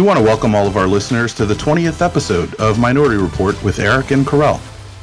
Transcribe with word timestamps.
We 0.00 0.06
want 0.06 0.18
to 0.18 0.24
welcome 0.24 0.54
all 0.54 0.66
of 0.66 0.78
our 0.78 0.86
listeners 0.86 1.34
to 1.34 1.44
the 1.44 1.52
20th 1.52 2.00
episode 2.00 2.54
of 2.54 2.78
Minority 2.78 3.18
Report 3.18 3.62
with 3.62 3.78
Eric 3.78 4.12
and 4.12 4.24
Carell. 4.24 4.58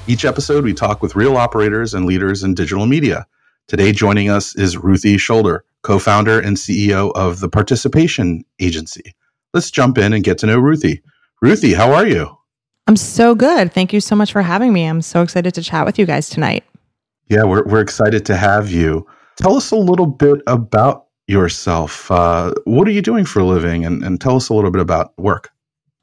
Each 0.08 0.26
episode, 0.26 0.64
we 0.64 0.74
talk 0.74 1.04
with 1.04 1.16
real 1.16 1.38
operators 1.38 1.94
and 1.94 2.08
leaders 2.08 2.44
in 2.44 2.56
digital 2.56 2.88
media. 2.88 3.28
Today, 3.68 3.92
joining 3.92 4.32
us 4.32 4.56
is 4.56 4.76
Ruthie 4.76 5.20
Schulder, 5.20 5.64
co 5.84 6.00
founder 6.00 6.40
and 6.40 6.58
CEO 6.58 7.12
of 7.14 7.42
the 7.42 7.48
Participation 7.48 8.44
Agency. 8.60 9.14
Let's 9.54 9.70
jump 9.70 10.00
in 10.00 10.14
and 10.14 10.24
get 10.24 10.40
to 10.40 10.48
know 10.48 10.58
Ruthie. 10.58 11.04
Ruthie, 11.44 11.74
how 11.74 11.94
are 11.94 12.08
you? 12.08 12.36
I'm 12.88 12.98
so 12.98 13.36
good. 13.36 13.72
Thank 13.72 13.94
you 13.94 14.02
so 14.02 14.16
much 14.16 14.32
for 14.32 14.42
having 14.42 14.74
me. 14.74 14.86
I'm 14.86 15.04
so 15.04 15.22
excited 15.22 15.54
to 15.54 15.62
chat 15.62 15.86
with 15.86 16.00
you 16.00 16.08
guys 16.08 16.28
tonight. 16.28 16.64
Yeah, 17.28 17.44
we're, 17.44 17.66
we're 17.66 17.82
excited 17.82 18.26
to 18.26 18.36
have 18.36 18.72
you. 18.72 19.06
Tell 19.36 19.58
us 19.58 19.70
a 19.70 19.76
little 19.76 20.08
bit 20.08 20.42
about 20.48 21.06
yourself. 21.28 22.10
Uh, 22.10 22.54
what 22.64 22.88
are 22.88 22.92
you 22.92 23.02
doing 23.02 23.26
for 23.26 23.40
a 23.40 23.46
living? 23.46 23.86
And, 23.86 24.04
and 24.04 24.20
tell 24.20 24.36
us 24.36 24.50
a 24.50 24.54
little 24.54 24.72
bit 24.72 24.82
about 24.82 25.18
work. 25.18 25.52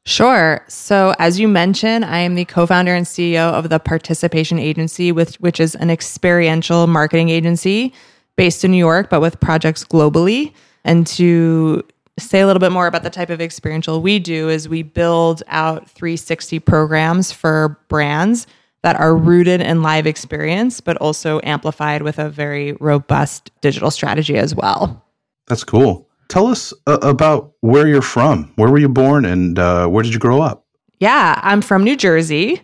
Sure. 0.06 0.62
So, 0.68 1.14
as 1.18 1.40
you 1.40 1.48
mentioned, 1.48 2.04
I 2.04 2.18
am 2.18 2.34
the 2.34 2.44
co 2.44 2.66
founder 2.66 2.94
and 2.94 3.06
CEO 3.06 3.52
of 3.52 3.70
the 3.70 3.78
Participation 3.78 4.58
Agency, 4.58 5.12
with, 5.12 5.40
which 5.40 5.58
is 5.58 5.74
an 5.76 5.90
experiential 5.90 6.86
marketing 6.86 7.30
agency 7.30 7.92
based 8.36 8.64
in 8.64 8.70
New 8.70 8.78
York, 8.78 9.08
but 9.08 9.20
with 9.20 9.40
projects 9.40 9.82
globally. 9.82 10.52
And 10.84 11.06
to 11.06 11.82
say 12.18 12.40
a 12.40 12.46
little 12.46 12.60
bit 12.60 12.70
more 12.70 12.86
about 12.86 13.02
the 13.02 13.10
type 13.10 13.30
of 13.30 13.40
experiential 13.40 14.02
we 14.02 14.18
do, 14.18 14.50
is 14.50 14.68
we 14.68 14.82
build 14.82 15.42
out 15.46 15.88
360 15.88 16.58
programs 16.58 17.32
for 17.32 17.80
brands 17.88 18.46
that 18.82 18.96
are 18.96 19.16
rooted 19.16 19.62
in 19.62 19.82
live 19.82 20.06
experience, 20.06 20.82
but 20.82 20.98
also 20.98 21.40
amplified 21.44 22.02
with 22.02 22.18
a 22.18 22.28
very 22.28 22.74
robust 22.74 23.50
digital 23.62 23.90
strategy 23.90 24.36
as 24.36 24.54
well. 24.54 25.02
That's 25.46 25.64
cool. 25.64 26.08
Tell 26.28 26.46
us 26.46 26.72
uh, 26.86 26.98
about 27.02 27.52
where 27.60 27.86
you're 27.86 28.02
from. 28.02 28.52
Where 28.56 28.70
were 28.70 28.78
you 28.78 28.88
born 28.88 29.24
and 29.24 29.58
uh, 29.58 29.86
where 29.88 30.02
did 30.02 30.12
you 30.12 30.18
grow 30.18 30.40
up? 30.40 30.66
Yeah, 31.00 31.38
I'm 31.42 31.60
from 31.60 31.84
New 31.84 31.96
Jersey 31.96 32.62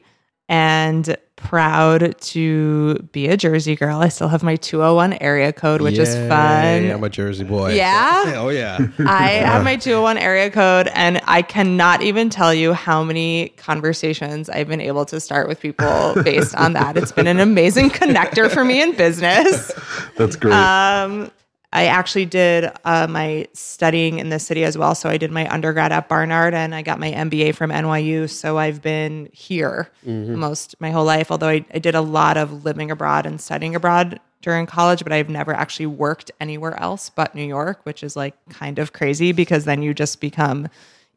and 0.49 1.17
proud 1.37 2.19
to 2.21 2.95
be 3.13 3.29
a 3.29 3.37
Jersey 3.37 3.75
girl. 3.75 3.99
I 4.01 4.09
still 4.09 4.29
have 4.29 4.43
my 4.43 4.57
201 4.57 5.15
area 5.15 5.53
code, 5.53 5.81
which 5.81 5.97
Yay, 5.97 6.03
is 6.03 6.15
fun. 6.29 6.91
I'm 6.91 7.03
a 7.03 7.09
Jersey 7.09 7.45
boy. 7.45 7.75
Yeah? 7.75 8.35
oh 8.37 8.49
yeah. 8.51 8.79
I 9.01 9.29
have 9.29 9.65
my 9.65 9.77
201 9.77 10.19
area 10.19 10.51
code, 10.51 10.89
and 10.95 11.21
I 11.25 11.43
cannot 11.43 12.03
even 12.03 12.31
tell 12.31 12.53
you 12.53 12.73
how 12.73 13.03
many 13.03 13.51
conversations 13.57 14.49
I've 14.49 14.69
been 14.69 14.81
able 14.81 15.05
to 15.07 15.21
start 15.21 15.49
with 15.49 15.61
people 15.61 16.15
based 16.25 16.55
on 16.57 16.75
that. 16.75 16.97
It's 16.97 17.13
been 17.13 17.27
an 17.27 17.41
amazing 17.41 17.91
connector 17.91 18.51
for 18.51 18.65
me 18.65 18.83
in 18.83 18.95
business. 18.97 19.73
That's 20.17 20.37
great. 20.37 20.55
Um, 20.55 21.31
I 21.73 21.87
actually 21.87 22.27
did 22.27 22.71
uh, 22.85 23.07
my 23.09 23.47
studying 23.53 24.19
in 24.19 24.29
the 24.29 24.41
city 24.41 24.65
as 24.65 24.77
well. 24.77 24.95
So 24.97 25.09
I 25.09 25.17
did 25.19 25.31
my 25.31 25.49
undergrad 25.49 25.93
at 25.93 26.09
Barnard 26.09 26.53
and 26.53 26.75
I 26.75 26.83
got 26.83 26.99
my 26.99 27.13
MBA 27.13 27.55
from 27.55 27.71
NYU. 27.71 28.29
So 28.29 28.59
I've 28.59 28.83
been 28.83 29.29
here 29.33 29.89
most 30.37 30.75
my 30.81 30.91
whole 30.91 31.05
life, 31.05 31.31
although 31.31 31.49
I, 31.49 31.65
I 31.73 31.79
did 31.79 31.95
a 31.95 32.01
lot 32.01 32.37
of 32.37 32.65
living 32.65 32.91
abroad 32.91 33.25
and 33.25 33.41
studying 33.41 33.77
abroad 33.77 34.19
during 34.43 34.67
college, 34.67 35.05
but 35.05 35.13
I've 35.13 35.29
never 35.29 35.53
actually 35.53 35.87
worked 35.87 36.33
anywhere 36.41 36.79
else 36.81 37.09
but 37.11 37.35
New 37.37 37.45
York, 37.47 37.81
which 37.85 38.03
is 38.03 38.17
like 38.17 38.35
kind 38.49 38.79
of 38.81 38.93
crazy 38.93 39.31
because 39.31 39.65
then 39.65 39.81
you 39.83 39.95
just 39.95 40.21
become 40.21 40.69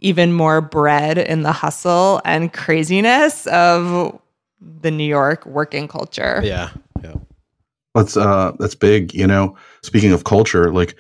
even 0.02 0.34
more 0.34 0.62
bred 0.62 1.18
in 1.18 1.42
the 1.42 1.52
hustle 1.54 2.22
and 2.26 2.54
craziness 2.54 3.48
of 3.48 4.20
the 4.82 4.92
New 4.92 5.06
York 5.06 5.46
working 5.48 5.88
culture. 5.88 6.42
Yeah. 6.44 6.70
Yeah. 7.04 7.16
That's 7.94 8.18
uh 8.18 8.54
that's 8.60 8.76
big, 8.76 9.14
you 9.14 9.28
know. 9.28 9.56
Speaking 9.82 10.12
of 10.12 10.24
culture, 10.24 10.72
like 10.72 10.96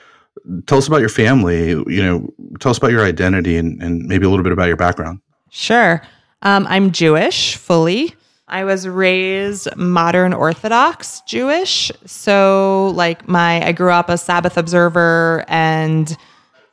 tell 0.66 0.78
us 0.78 0.88
about 0.88 1.00
your 1.00 1.10
family, 1.10 1.70
you 1.70 2.04
know, 2.04 2.34
tell 2.60 2.70
us 2.70 2.78
about 2.78 2.92
your 2.92 3.06
identity 3.06 3.58
and, 3.58 3.82
and 3.82 4.06
maybe 4.06 4.26
a 4.26 4.30
little 4.30 4.44
bit 4.44 4.52
about 4.52 4.68
your 4.68 4.78
background. 4.78 5.20
Sure. 5.50 6.02
Um, 6.42 6.68
I'm 6.68 6.92
Jewish 6.92 7.56
fully. 7.56 8.16
I 8.48 8.66
was 8.66 8.88
raised 8.88 9.74
modern 9.78 10.34
Orthodox 10.34 11.22
Jewish. 11.22 11.92
So, 12.06 12.92
like, 12.96 13.28
my, 13.28 13.66
I 13.66 13.72
grew 13.72 13.92
up 13.92 14.10
a 14.10 14.18
Sabbath 14.18 14.58
observer 14.58 15.46
and 15.48 16.16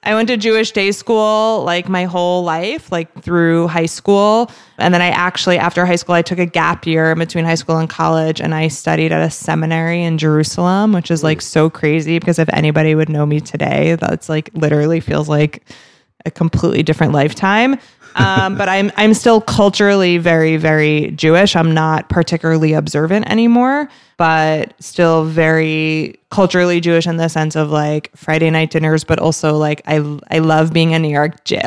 I 0.02 0.14
went 0.14 0.28
to 0.28 0.38
Jewish 0.38 0.72
day 0.72 0.92
school 0.92 1.62
like 1.64 1.88
my 1.88 2.04
whole 2.04 2.42
life, 2.42 2.90
like 2.90 3.22
through 3.22 3.68
high 3.68 3.86
school. 3.86 4.50
And 4.78 4.94
then 4.94 5.02
I 5.02 5.08
actually, 5.08 5.58
after 5.58 5.84
high 5.84 5.96
school, 5.96 6.14
I 6.14 6.22
took 6.22 6.38
a 6.38 6.46
gap 6.46 6.86
year 6.86 7.14
between 7.14 7.44
high 7.44 7.54
school 7.54 7.76
and 7.76 7.88
college 7.88 8.40
and 8.40 8.54
I 8.54 8.68
studied 8.68 9.12
at 9.12 9.20
a 9.20 9.30
seminary 9.30 10.02
in 10.02 10.16
Jerusalem, 10.16 10.92
which 10.92 11.10
is 11.10 11.22
like 11.22 11.42
so 11.42 11.68
crazy 11.68 12.18
because 12.18 12.38
if 12.38 12.48
anybody 12.54 12.94
would 12.94 13.10
know 13.10 13.26
me 13.26 13.40
today, 13.40 13.96
that's 13.96 14.30
like 14.30 14.48
literally 14.54 15.00
feels 15.00 15.28
like 15.28 15.62
a 16.24 16.30
completely 16.30 16.82
different 16.82 17.12
lifetime. 17.12 17.78
Um, 18.20 18.56
but 18.56 18.68
I'm 18.68 18.92
I'm 18.96 19.14
still 19.14 19.40
culturally 19.40 20.18
very 20.18 20.56
very 20.56 21.10
Jewish. 21.12 21.56
I'm 21.56 21.72
not 21.72 22.08
particularly 22.08 22.72
observant 22.74 23.30
anymore, 23.30 23.88
but 24.16 24.74
still 24.82 25.24
very 25.24 26.18
culturally 26.30 26.80
Jewish 26.80 27.06
in 27.06 27.16
the 27.16 27.28
sense 27.28 27.56
of 27.56 27.70
like 27.70 28.10
Friday 28.16 28.50
night 28.50 28.70
dinners, 28.70 29.04
but 29.04 29.18
also 29.18 29.56
like 29.56 29.82
I 29.86 30.18
I 30.30 30.40
love 30.40 30.72
being 30.72 30.94
a 30.94 30.98
New 30.98 31.08
York 31.08 31.44
Jew. 31.44 31.58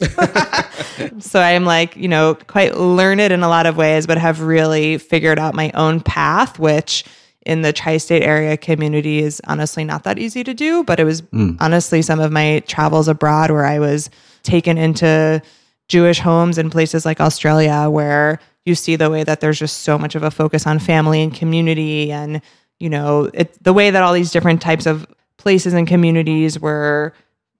so 1.20 1.40
I'm 1.40 1.64
like 1.64 1.96
you 1.96 2.08
know 2.08 2.34
quite 2.46 2.76
learned 2.76 3.20
in 3.20 3.42
a 3.42 3.48
lot 3.48 3.66
of 3.66 3.76
ways, 3.76 4.06
but 4.06 4.18
have 4.18 4.40
really 4.40 4.98
figured 4.98 5.38
out 5.38 5.54
my 5.54 5.70
own 5.72 6.00
path, 6.00 6.58
which 6.58 7.04
in 7.44 7.62
the 7.62 7.72
tri-state 7.72 8.22
area 8.22 8.56
community 8.56 9.18
is 9.18 9.40
honestly 9.48 9.82
not 9.82 10.04
that 10.04 10.16
easy 10.16 10.44
to 10.44 10.54
do 10.54 10.84
but 10.84 11.00
it 11.00 11.04
was 11.04 11.24
honestly 11.58 12.00
some 12.00 12.20
of 12.20 12.30
my 12.30 12.62
travels 12.68 13.08
abroad 13.08 13.50
where 13.50 13.64
i 13.64 13.80
was 13.80 14.10
taken 14.44 14.78
into 14.78 15.42
jewish 15.88 16.20
homes 16.20 16.58
in 16.58 16.70
places 16.70 17.04
like 17.04 17.20
australia 17.20 17.88
where 17.90 18.38
you 18.64 18.74
see 18.74 18.96
the 18.96 19.10
way 19.10 19.24
that 19.24 19.40
there's 19.40 19.58
just 19.58 19.78
so 19.78 19.98
much 19.98 20.14
of 20.14 20.22
a 20.22 20.30
focus 20.30 20.66
on 20.66 20.78
family 20.78 21.22
and 21.22 21.34
community 21.34 22.12
and 22.12 22.40
you 22.78 22.88
know 22.88 23.30
it, 23.34 23.62
the 23.62 23.72
way 23.72 23.90
that 23.90 24.02
all 24.02 24.12
these 24.12 24.30
different 24.30 24.60
types 24.62 24.86
of 24.86 25.06
places 25.36 25.74
and 25.74 25.88
communities 25.88 26.58
were 26.60 27.12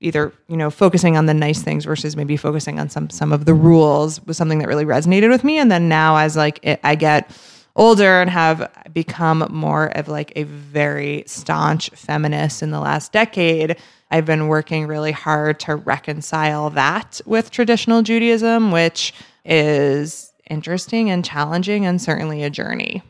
either 0.02 0.32
you 0.48 0.56
know 0.56 0.70
focusing 0.70 1.16
on 1.16 1.26
the 1.26 1.34
nice 1.34 1.62
things 1.62 1.84
versus 1.84 2.16
maybe 2.16 2.36
focusing 2.36 2.78
on 2.78 2.88
some 2.88 3.08
some 3.08 3.32
of 3.32 3.44
the 3.44 3.54
rules 3.54 4.24
was 4.26 4.36
something 4.36 4.58
that 4.58 4.68
really 4.68 4.84
resonated 4.84 5.30
with 5.30 5.44
me. 5.44 5.58
And 5.58 5.70
then 5.70 5.88
now 5.88 6.16
as 6.16 6.36
like 6.36 6.58
it, 6.62 6.80
i 6.82 6.94
get 6.94 7.30
older 7.74 8.20
and 8.20 8.28
have 8.28 8.70
become 8.92 9.46
more 9.50 9.86
of 9.96 10.06
like 10.08 10.32
a 10.36 10.42
very 10.42 11.24
staunch 11.26 11.88
feminist 11.90 12.62
in 12.62 12.70
the 12.70 12.80
last 12.80 13.12
decade 13.12 13.76
i've 14.12 14.24
been 14.24 14.46
working 14.46 14.86
really 14.86 15.12
hard 15.12 15.58
to 15.58 15.74
reconcile 15.74 16.70
that 16.70 17.20
with 17.26 17.50
traditional 17.50 18.02
judaism 18.02 18.70
which 18.70 19.12
is 19.44 20.32
interesting 20.48 21.10
and 21.10 21.24
challenging 21.24 21.84
and 21.84 22.00
certainly 22.00 22.44
a 22.44 22.50
journey 22.50 23.02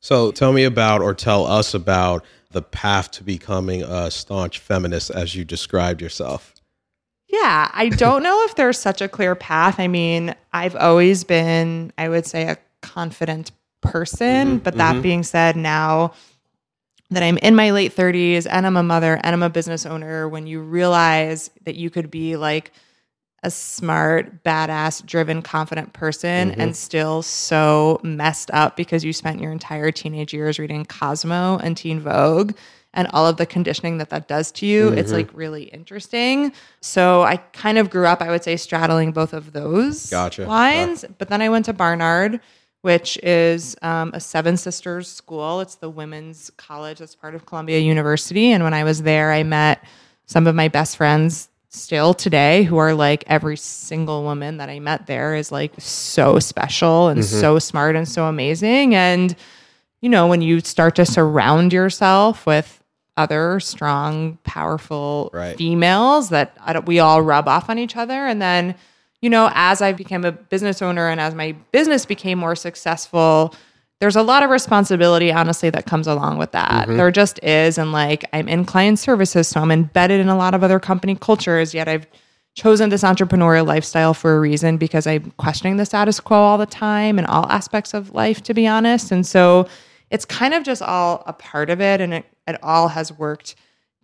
So 0.00 0.30
tell 0.30 0.52
me 0.52 0.64
about 0.64 1.00
or 1.02 1.14
tell 1.14 1.46
us 1.46 1.74
about 1.74 2.24
the 2.50 2.62
path 2.62 3.10
to 3.12 3.24
becoming 3.24 3.82
a 3.82 4.10
staunch 4.10 4.58
feminist 4.58 5.10
as 5.10 5.34
you 5.34 5.44
described 5.44 6.00
yourself. 6.00 6.54
Yeah, 7.28 7.70
I 7.74 7.90
don't 7.90 8.22
know 8.22 8.44
if 8.46 8.54
there's 8.54 8.78
such 8.78 9.02
a 9.02 9.08
clear 9.08 9.34
path. 9.34 9.78
I 9.78 9.86
mean, 9.86 10.34
I've 10.52 10.76
always 10.76 11.24
been, 11.24 11.92
I 11.98 12.08
would 12.08 12.26
say, 12.26 12.44
a 12.44 12.56
confident 12.80 13.50
person. 13.82 14.46
Mm-hmm, 14.46 14.56
but 14.58 14.76
that 14.76 14.92
mm-hmm. 14.94 15.02
being 15.02 15.22
said, 15.22 15.56
now 15.56 16.14
that 17.10 17.22
I'm 17.22 17.38
in 17.38 17.54
my 17.54 17.70
late 17.70 17.94
30s 17.94 18.46
and 18.50 18.66
I'm 18.66 18.76
a 18.76 18.82
mother 18.82 19.18
and 19.22 19.34
I'm 19.34 19.42
a 19.42 19.50
business 19.50 19.86
owner, 19.86 20.28
when 20.28 20.46
you 20.46 20.60
realize 20.60 21.50
that 21.64 21.76
you 21.76 21.90
could 21.90 22.10
be 22.10 22.36
like 22.36 22.72
a 23.42 23.50
smart, 23.50 24.42
badass, 24.42 25.04
driven, 25.06 25.42
confident 25.42 25.92
person 25.92 26.50
mm-hmm. 26.50 26.60
and 26.60 26.76
still 26.76 27.22
so 27.22 28.00
messed 28.02 28.50
up 28.52 28.76
because 28.76 29.04
you 29.04 29.12
spent 29.12 29.40
your 29.40 29.52
entire 29.52 29.92
teenage 29.92 30.34
years 30.34 30.58
reading 30.58 30.84
Cosmo 30.84 31.58
and 31.58 31.76
Teen 31.76 32.00
Vogue 32.00 32.52
and 32.94 33.06
all 33.12 33.26
of 33.26 33.36
the 33.36 33.46
conditioning 33.46 33.98
that 33.98 34.10
that 34.10 34.28
does 34.28 34.50
to 34.50 34.66
you, 34.66 34.88
it's 34.88 35.08
mm-hmm. 35.08 35.18
like 35.18 35.30
really 35.32 35.64
interesting. 35.64 36.52
So 36.80 37.22
I 37.22 37.36
kind 37.36 37.78
of 37.78 37.90
grew 37.90 38.06
up, 38.06 38.20
I 38.20 38.30
would 38.30 38.42
say, 38.42 38.56
straddling 38.56 39.12
both 39.12 39.32
of 39.32 39.52
those 39.52 40.10
Gotcha. 40.10 40.46
lines. 40.46 41.04
But 41.18 41.28
then 41.28 41.42
I 41.42 41.48
went 41.48 41.66
to 41.66 41.72
Barnard, 41.72 42.40
which 42.88 43.18
is 43.22 43.76
um, 43.82 44.12
a 44.14 44.20
Seven 44.20 44.56
Sisters 44.56 45.08
school. 45.08 45.60
It's 45.60 45.74
the 45.74 45.90
women's 45.90 46.48
college 46.56 47.00
that's 47.00 47.14
part 47.14 47.34
of 47.34 47.44
Columbia 47.44 47.80
University. 47.80 48.50
And 48.50 48.64
when 48.64 48.72
I 48.72 48.82
was 48.82 49.02
there, 49.02 49.30
I 49.30 49.42
met 49.42 49.84
some 50.24 50.46
of 50.46 50.54
my 50.54 50.68
best 50.68 50.96
friends 50.96 51.50
still 51.68 52.14
today 52.14 52.62
who 52.62 52.78
are 52.78 52.94
like 52.94 53.24
every 53.26 53.58
single 53.58 54.22
woman 54.22 54.56
that 54.56 54.70
I 54.70 54.78
met 54.80 55.06
there 55.06 55.34
is 55.34 55.52
like 55.52 55.74
so 55.76 56.38
special 56.38 57.08
and 57.08 57.22
so 57.22 57.58
smart 57.58 57.94
and 57.94 58.08
so 58.08 58.24
amazing. 58.24 58.94
And, 58.94 59.36
you 60.00 60.08
know, 60.08 60.26
when 60.26 60.40
you 60.40 60.60
start 60.60 60.94
to 60.96 61.04
surround 61.04 61.74
yourself 61.74 62.46
with 62.46 62.82
other 63.18 63.60
strong, 63.60 64.38
powerful 64.44 65.28
Right. 65.34 65.58
females 65.58 66.30
that 66.30 66.56
we 66.86 67.00
all 67.00 67.20
rub 67.20 67.48
off 67.48 67.68
on 67.68 67.78
each 67.78 67.98
other. 67.98 68.26
And 68.26 68.40
then, 68.40 68.76
you 69.20 69.30
know, 69.30 69.50
as 69.54 69.82
I 69.82 69.92
became 69.92 70.24
a 70.24 70.32
business 70.32 70.80
owner 70.80 71.08
and 71.08 71.20
as 71.20 71.34
my 71.34 71.52
business 71.72 72.06
became 72.06 72.38
more 72.38 72.54
successful, 72.54 73.54
there's 74.00 74.16
a 74.16 74.22
lot 74.22 74.44
of 74.44 74.50
responsibility, 74.50 75.32
honestly, 75.32 75.70
that 75.70 75.86
comes 75.86 76.06
along 76.06 76.38
with 76.38 76.52
that. 76.52 76.86
Mm-hmm. 76.86 76.96
There 76.96 77.10
just 77.10 77.42
is. 77.42 77.78
And 77.78 77.90
like, 77.90 78.24
I'm 78.32 78.48
in 78.48 78.64
client 78.64 78.98
services, 78.98 79.48
so 79.48 79.60
I'm 79.60 79.72
embedded 79.72 80.20
in 80.20 80.28
a 80.28 80.36
lot 80.36 80.54
of 80.54 80.62
other 80.62 80.78
company 80.78 81.16
cultures, 81.16 81.74
yet 81.74 81.88
I've 81.88 82.06
chosen 82.54 82.90
this 82.90 83.02
entrepreneurial 83.02 83.66
lifestyle 83.66 84.14
for 84.14 84.36
a 84.36 84.40
reason 84.40 84.76
because 84.76 85.06
I'm 85.06 85.32
questioning 85.32 85.76
the 85.76 85.86
status 85.86 86.20
quo 86.20 86.38
all 86.38 86.58
the 86.58 86.66
time 86.66 87.18
in 87.18 87.24
all 87.24 87.48
aspects 87.50 87.94
of 87.94 88.14
life, 88.14 88.42
to 88.44 88.54
be 88.54 88.66
honest. 88.66 89.10
And 89.12 89.26
so 89.26 89.68
it's 90.10 90.24
kind 90.24 90.54
of 90.54 90.64
just 90.64 90.82
all 90.82 91.22
a 91.26 91.32
part 91.32 91.70
of 91.70 91.80
it. 91.80 92.00
And 92.00 92.14
it, 92.14 92.24
it 92.46 92.58
all 92.62 92.88
has 92.88 93.12
worked 93.12 93.54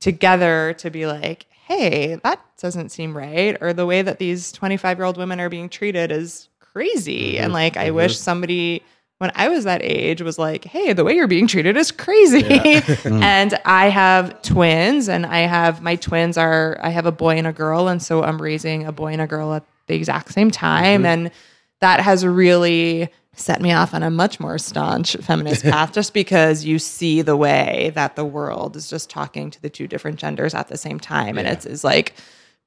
together 0.01 0.75
to 0.79 0.91
be 0.91 1.07
like, 1.07 1.47
hey, 1.67 2.17
that 2.23 2.41
doesn't 2.59 2.91
seem 2.91 3.17
right. 3.17 3.57
Or 3.61 3.73
the 3.73 3.87
way 3.87 4.03
that 4.03 4.19
these 4.19 4.53
25 4.53 4.99
year 4.99 5.05
old 5.05 5.17
women 5.17 5.41
are 5.41 5.49
being 5.49 5.69
treated 5.69 6.13
is 6.13 6.49
crazy. 6.61 7.35
Mm-hmm, 7.35 7.45
and 7.45 7.53
like, 7.53 7.77
I 7.77 7.87
mm-hmm. 7.87 7.97
wish 7.97 8.19
somebody 8.19 8.83
when 9.19 9.31
I 9.35 9.49
was 9.49 9.65
that 9.65 9.81
age 9.83 10.21
was 10.21 10.39
like, 10.39 10.65
hey, 10.65 10.93
the 10.93 11.05
way 11.05 11.15
you're 11.15 11.29
being 11.29 11.47
treated 11.47 11.77
is 11.77 11.91
crazy. 11.91 12.43
Mm. 13.05 13.23
and 13.23 13.61
I 13.65 13.89
have 13.89 14.41
twins, 14.43 15.09
and 15.09 15.27
I 15.27 15.41
have 15.41 15.83
my 15.83 15.97
twins 15.97 16.39
are, 16.39 16.79
I 16.83 16.89
have 16.89 17.07
a 17.07 17.13
boy 17.13 17.37
and 17.37 17.47
a 17.47 17.53
girl. 17.53 17.89
And 17.89 18.03
so 18.03 18.23
I'm 18.23 18.41
raising 18.41 18.87
a 18.87 18.93
boy 18.93 19.13
and 19.13 19.21
a 19.21 19.27
girl 19.27 19.53
at 19.53 19.65
the 19.87 19.95
exact 19.95 20.33
same 20.33 20.51
time. 20.51 21.03
Mm-hmm. 21.03 21.07
And 21.07 21.31
that 21.81 22.01
has 22.01 22.25
really 22.25 23.11
set 23.37 23.61
me 23.61 23.73
off 23.73 23.95
on 23.95 24.03
a 24.03 24.11
much 24.11 24.41
more 24.41 24.59
staunch 24.59 25.17
feminist 25.17 25.63
path 25.65 25.93
just 25.93 26.15
because 26.15 26.65
you 26.65 26.79
see 26.79 27.23
the 27.23 27.37
way 27.37 27.93
that 27.95 28.17
the 28.17 28.25
world 28.25 28.77
is 28.77 28.89
just 28.89 29.11
talking 29.11 29.51
to 29.51 29.61
the 29.63 29.71
two 29.71 29.87
different 29.87 30.19
genders 30.19 30.55
at 30.55 30.69
the 30.69 30.77
same 30.77 31.01
time. 31.01 31.39
And 31.39 31.49
it's, 31.49 31.67
it's 31.67 31.85
like, 31.85 32.15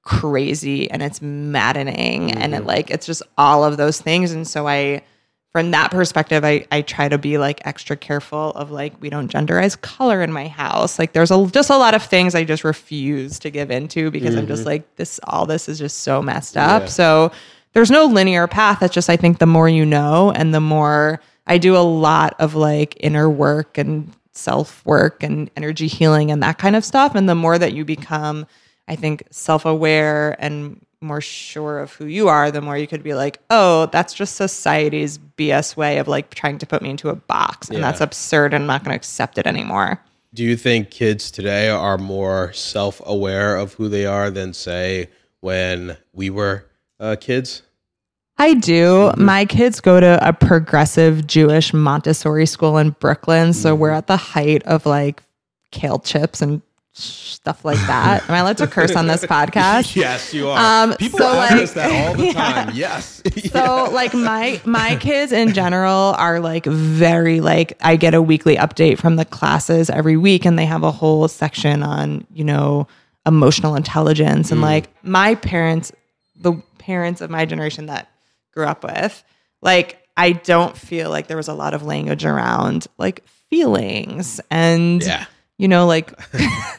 crazy 0.08 0.90
and 0.90 1.04
it's 1.04 1.22
maddening. 1.22 2.32
And 2.32 2.54
it 2.54 2.60
mm-hmm. 2.60 2.68
like 2.68 2.90
it's 2.90 3.06
just 3.06 3.22
all 3.38 3.66
of 3.66 3.76
those 3.76 4.00
things. 4.00 4.32
And 4.32 4.48
so 4.48 4.66
i 4.66 5.04
from 5.52 5.72
that 5.72 5.92
perspective 5.92 6.46
I, 6.46 6.66
I 6.72 6.82
try 6.82 7.10
to 7.10 7.18
be 7.18 7.38
like 7.38 7.66
extra 7.66 7.98
careful 7.98 8.52
of 8.52 8.72
like 8.72 8.94
we 9.02 9.10
don't 9.10 9.30
genderize 9.30 9.80
color 9.80 10.22
in 10.22 10.32
my 10.32 10.48
house. 10.48 10.98
Like 10.98 11.12
there's 11.12 11.30
a, 11.30 11.48
just 11.48 11.70
a 11.70 11.78
lot 11.78 11.94
of 11.94 12.04
things 12.04 12.36
i 12.36 12.46
just 12.46 12.64
refuse 12.64 13.38
to 13.40 13.50
give 13.50 13.70
into 13.70 14.10
because 14.10 14.36
i'm 14.36 14.48
just 14.48 14.62
mm-hmm. 14.62 14.70
like 14.70 14.96
this 14.96 15.20
all 15.26 15.46
this 15.46 15.68
is 15.68 15.78
just 15.78 16.00
so 16.00 16.22
messed 16.22 16.56
up. 16.56 16.84
Yeah. 16.84 16.88
so 16.88 17.32
there's 17.74 17.92
no 17.92 18.06
linear 18.06 18.48
path 18.48 18.82
it's 18.82 18.94
just 18.94 19.10
i 19.10 19.18
think 19.18 19.40
the 19.40 19.46
more 19.46 19.70
you 19.70 19.86
know 19.86 20.32
and 20.32 20.54
the 20.54 20.60
more 20.62 21.20
i 21.46 21.58
do 21.58 21.76
a 21.76 21.80
lot 21.80 22.36
of 22.40 22.56
like 22.56 22.96
inner 23.00 23.30
work 23.30 23.78
and 23.78 24.12
self 24.32 24.86
work 24.86 25.24
and 25.24 25.50
energy 25.56 25.88
healing 25.88 26.32
and 26.32 26.42
that 26.44 26.58
kind 26.58 26.76
of 26.76 26.84
stuff 26.86 27.16
and 27.16 27.28
the 27.28 27.36
more 27.36 27.58
that 27.58 27.74
you 27.74 27.84
become 27.86 28.46
i 28.88 28.96
think 28.96 29.24
self-aware 29.32 30.36
and 30.40 30.80
more 31.00 31.22
sure 31.22 31.78
of 31.78 31.94
who 31.94 32.08
you 32.08 32.28
are, 32.28 32.50
the 32.50 32.60
more 32.60 32.76
you 32.76 32.88
could 32.88 33.04
be 33.04 33.14
like, 33.14 33.40
oh, 33.52 33.86
that's 33.92 34.16
just 34.16 34.36
society's 34.36 35.20
BS 35.38 35.76
way 35.78 36.00
of 36.00 36.08
like 36.08 36.34
trying 36.34 36.58
to 36.58 36.66
put 36.66 36.82
me 36.82 36.90
into 36.90 37.10
a 37.10 37.16
box. 37.16 37.70
And 37.70 37.78
Yeah. 37.78 37.84
that's 37.84 38.02
absurd 38.02 38.52
and 38.52 38.64
I'm 38.64 38.68
not 38.68 38.84
going 38.84 38.94
to 38.94 38.96
accept 38.96 39.38
it 39.38 39.46
anymore. 39.46 40.02
Do 40.34 40.44
you 40.44 40.58
think 40.58 40.90
kids 40.90 41.30
today 41.30 41.70
are 41.70 42.00
more 42.00 42.52
self 42.54 43.00
aware 43.06 43.58
of 43.58 43.74
who 43.74 43.90
they 43.90 44.08
are 44.08 44.32
than, 44.32 44.54
say, 44.54 45.10
when 45.40 45.98
we 46.14 46.32
were 46.32 46.66
uh, 47.00 47.16
kids? 47.20 47.64
I 48.38 48.54
do. 48.54 49.12
My 49.18 49.46
kids 49.46 49.80
go 49.82 50.00
to 50.00 50.20
a 50.28 50.32
progressive 50.32 51.26
Jewish 51.26 51.74
Montessori 51.74 52.46
school 52.46 52.78
in 52.78 52.92
Brooklyn. 52.92 53.54
So 53.54 53.74
we're 53.74 53.90
at 53.92 54.08
the 54.08 54.18
height 54.18 54.62
of 54.64 54.86
like 54.86 55.24
kale 55.72 55.98
chips 56.00 56.42
and 56.42 56.62
stuff 56.94 57.64
like 57.66 57.80
that. 57.88 58.28
Am 58.30 58.36
I 58.36 58.40
allowed 58.40 58.58
to 58.58 58.68
curse 58.68 58.96
on 58.96 59.08
this 59.08 59.24
podcast? 59.26 59.96
Yes, 59.96 60.34
you 60.36 60.50
are. 60.50 60.84
Um, 60.90 60.96
People 60.98 61.20
so, 61.20 61.28
ask 61.30 61.52
like- 61.52 61.62
us 61.64 61.74
that 61.74 62.08
all 62.08 62.14
the 62.16 62.26
Yeah. 62.28 62.34
time. 62.34 62.72
Yes. 62.76 63.22
So 63.52 63.90
like 63.92 64.14
my 64.14 64.62
my 64.66 64.96
kids 64.98 65.32
in 65.32 65.54
general 65.54 66.14
are 66.18 66.40
like 66.40 66.66
very 66.66 67.40
like 67.40 67.74
I 67.82 67.96
get 67.96 68.14
a 68.14 68.22
weekly 68.22 68.56
update 68.56 68.98
from 69.00 69.16
the 69.16 69.26
classes 69.26 69.90
every 69.90 70.18
week 70.18 70.46
and 70.46 70.60
they 70.60 70.66
have 70.66 70.84
a 70.84 70.92
whole 70.92 71.28
section 71.28 71.82
on, 71.82 72.26
you 72.34 72.44
know, 72.44 72.88
emotional 73.26 73.76
intelligence 73.76 74.52
and 74.52 74.62
like 74.62 74.90
my 75.04 75.36
parents 75.36 75.92
the 76.40 76.54
parents 76.88 77.20
of 77.22 77.30
my 77.30 77.46
generation 77.46 77.86
that 77.88 78.10
grew 78.54 78.66
up 78.66 78.84
with, 78.84 79.24
like 79.62 80.02
I 80.16 80.32
don't 80.32 80.76
feel 80.76 81.10
like 81.10 81.28
there 81.28 81.38
was 81.38 81.48
a 81.50 81.54
lot 81.54 81.74
of 81.74 81.84
language 81.84 82.26
around 82.26 82.88
like 82.98 83.24
feelings 83.52 84.40
and 84.50 85.04
Yeah. 85.04 85.26
you 85.58 85.68
know 85.68 85.86
like 85.86 86.12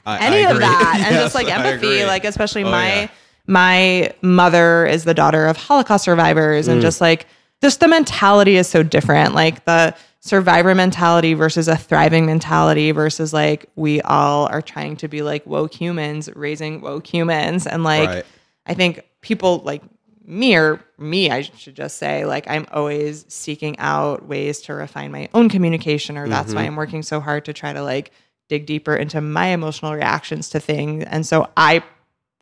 I- 0.06 0.18
any 0.26 0.44
I 0.44 0.50
of 0.50 0.58
that 0.58 1.02
and 1.06 1.14
just 1.16 1.34
like 1.34 1.48
empathy 1.48 2.04
like 2.04 2.24
especially 2.24 2.64
Oh, 2.64 2.70
my 2.70 2.94
yeah. 3.02 3.08
my 3.46 4.12
mother 4.22 4.86
is 4.86 5.04
the 5.04 5.14
daughter 5.14 5.46
of 5.46 5.56
holocaust 5.56 6.04
survivors 6.04 6.66
Mm. 6.68 6.72
and 6.72 6.80
just 6.82 7.00
like 7.00 7.26
just 7.62 7.80
the 7.80 7.88
mentality 7.88 8.56
is 8.56 8.68
so 8.68 8.82
different 8.82 9.34
like 9.34 9.64
the 9.64 9.94
survivor 10.20 10.74
mentality 10.74 11.34
versus 11.34 11.68
a 11.68 11.76
thriving 11.76 12.26
mentality 12.26 12.90
versus 12.92 13.32
like 13.32 13.66
we 13.76 14.00
all 14.02 14.46
are 14.46 14.62
trying 14.62 14.96
to 14.96 15.08
be 15.08 15.22
like 15.22 15.46
woke 15.46 15.72
humans 15.74 16.28
raising 16.34 16.80
woke 16.80 17.06
humans 17.06 17.66
and 17.66 17.82
like 17.84 18.08
Right. 18.08 18.26
i 18.66 18.74
think 18.74 19.00
people 19.22 19.58
like 19.64 19.82
me 20.28 20.54
or 20.54 20.80
me 20.98 21.30
i 21.30 21.40
should 21.40 21.74
just 21.74 21.96
say 21.98 22.24
like 22.24 22.46
i'm 22.48 22.66
always 22.70 23.24
seeking 23.28 23.78
out 23.78 24.26
ways 24.26 24.60
to 24.60 24.74
refine 24.74 25.10
my 25.10 25.28
own 25.32 25.48
communication 25.48 26.18
or 26.18 26.28
that's 26.28 26.52
why 26.52 26.60
mm-hmm. 26.60 26.68
i'm 26.68 26.76
working 26.76 27.02
so 27.02 27.18
hard 27.18 27.44
to 27.44 27.52
try 27.52 27.72
to 27.72 27.82
like 27.82 28.12
dig 28.48 28.66
deeper 28.66 28.96
into 28.96 29.20
my 29.20 29.48
emotional 29.48 29.94
reactions 29.94 30.48
to 30.50 30.60
things. 30.60 31.04
And 31.04 31.24
so 31.26 31.48
i 31.56 31.82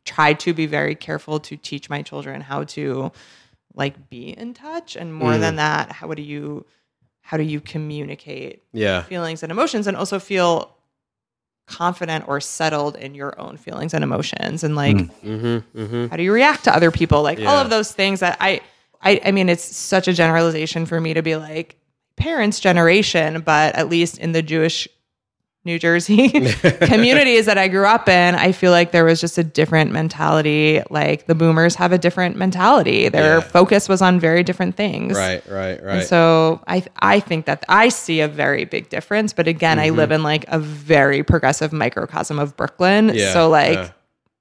try 0.04 0.32
to 0.34 0.54
be 0.54 0.66
very 0.66 0.94
careful 0.94 1.40
to 1.40 1.56
teach 1.56 1.90
my 1.90 2.00
children 2.00 2.40
how 2.40 2.62
to 2.62 3.10
like 3.74 4.08
be 4.08 4.30
in 4.30 4.54
touch. 4.54 4.96
And 4.96 5.12
more 5.12 5.36
than 5.36 5.54
mm. 5.54 5.58
that 5.58 5.92
how 5.92 6.14
do 6.14 6.22
you 6.22 6.64
how 7.20 7.36
do 7.36 7.42
you 7.42 7.60
communicate 7.60 8.62
Yeah. 8.72 9.02
feelings 9.02 9.42
and 9.42 9.50
emotions 9.50 9.88
and 9.88 9.96
also 9.96 10.20
feel 10.20 10.75
confident 11.66 12.26
or 12.28 12.40
settled 12.40 12.96
in 12.96 13.14
your 13.14 13.38
own 13.40 13.56
feelings 13.56 13.92
and 13.92 14.04
emotions 14.04 14.62
and 14.64 14.76
like 14.76 14.96
Mm-hmm. 14.96 15.78
Mm-hmm. 15.80 16.06
how 16.06 16.16
do 16.16 16.22
you 16.22 16.32
react 16.32 16.64
to 16.64 16.74
other 16.74 16.90
people 16.90 17.22
like 17.22 17.40
all 17.40 17.58
of 17.58 17.70
those 17.70 17.90
things 17.92 18.20
that 18.20 18.36
I, 18.40 18.60
I 19.02 19.20
i 19.24 19.32
mean 19.32 19.48
it's 19.48 19.64
such 19.64 20.06
a 20.08 20.12
generalization 20.12 20.86
for 20.86 21.00
me 21.00 21.14
to 21.14 21.22
be 21.22 21.34
like 21.36 21.76
parents 22.16 22.60
generation 22.60 23.40
but 23.40 23.74
at 23.74 23.88
least 23.88 24.16
in 24.18 24.30
the 24.32 24.42
jewish 24.42 24.86
new 25.66 25.78
jersey 25.78 26.30
communities 26.80 27.44
that 27.44 27.58
i 27.58 27.68
grew 27.68 27.84
up 27.84 28.08
in 28.08 28.34
i 28.34 28.52
feel 28.52 28.70
like 28.70 28.92
there 28.92 29.04
was 29.04 29.20
just 29.20 29.36
a 29.36 29.44
different 29.44 29.92
mentality 29.92 30.80
like 30.88 31.26
the 31.26 31.34
boomers 31.34 31.74
have 31.74 31.92
a 31.92 31.98
different 31.98 32.36
mentality 32.36 33.08
their 33.10 33.38
Yeah. 33.38 33.40
focus 33.40 33.88
was 33.88 34.00
on 34.00 34.18
very 34.18 34.42
different 34.42 34.76
things 34.76 35.16
Right. 35.16 35.42
Right. 35.48 35.82
Right. 35.82 35.96
and 35.98 36.06
so 36.06 36.60
I 36.66 36.84
I 36.98 37.20
think 37.20 37.46
that 37.46 37.64
I 37.68 37.88
see 37.88 38.20
a 38.20 38.28
very 38.28 38.64
big 38.64 38.88
difference. 38.88 39.32
But 39.32 39.48
again, 39.48 39.78
I 39.78 39.90
live 39.90 40.10
mm-hmm. 40.10 40.14
in 40.14 40.22
like 40.22 40.44
a 40.48 40.58
very 40.58 41.22
progressive 41.22 41.72
microcosm 41.72 42.38
of 42.38 42.56
Brooklyn. 42.56 43.10
Yeah, 43.14 43.32
so 43.32 43.48
like 43.48 43.78
yeah. 43.78 43.90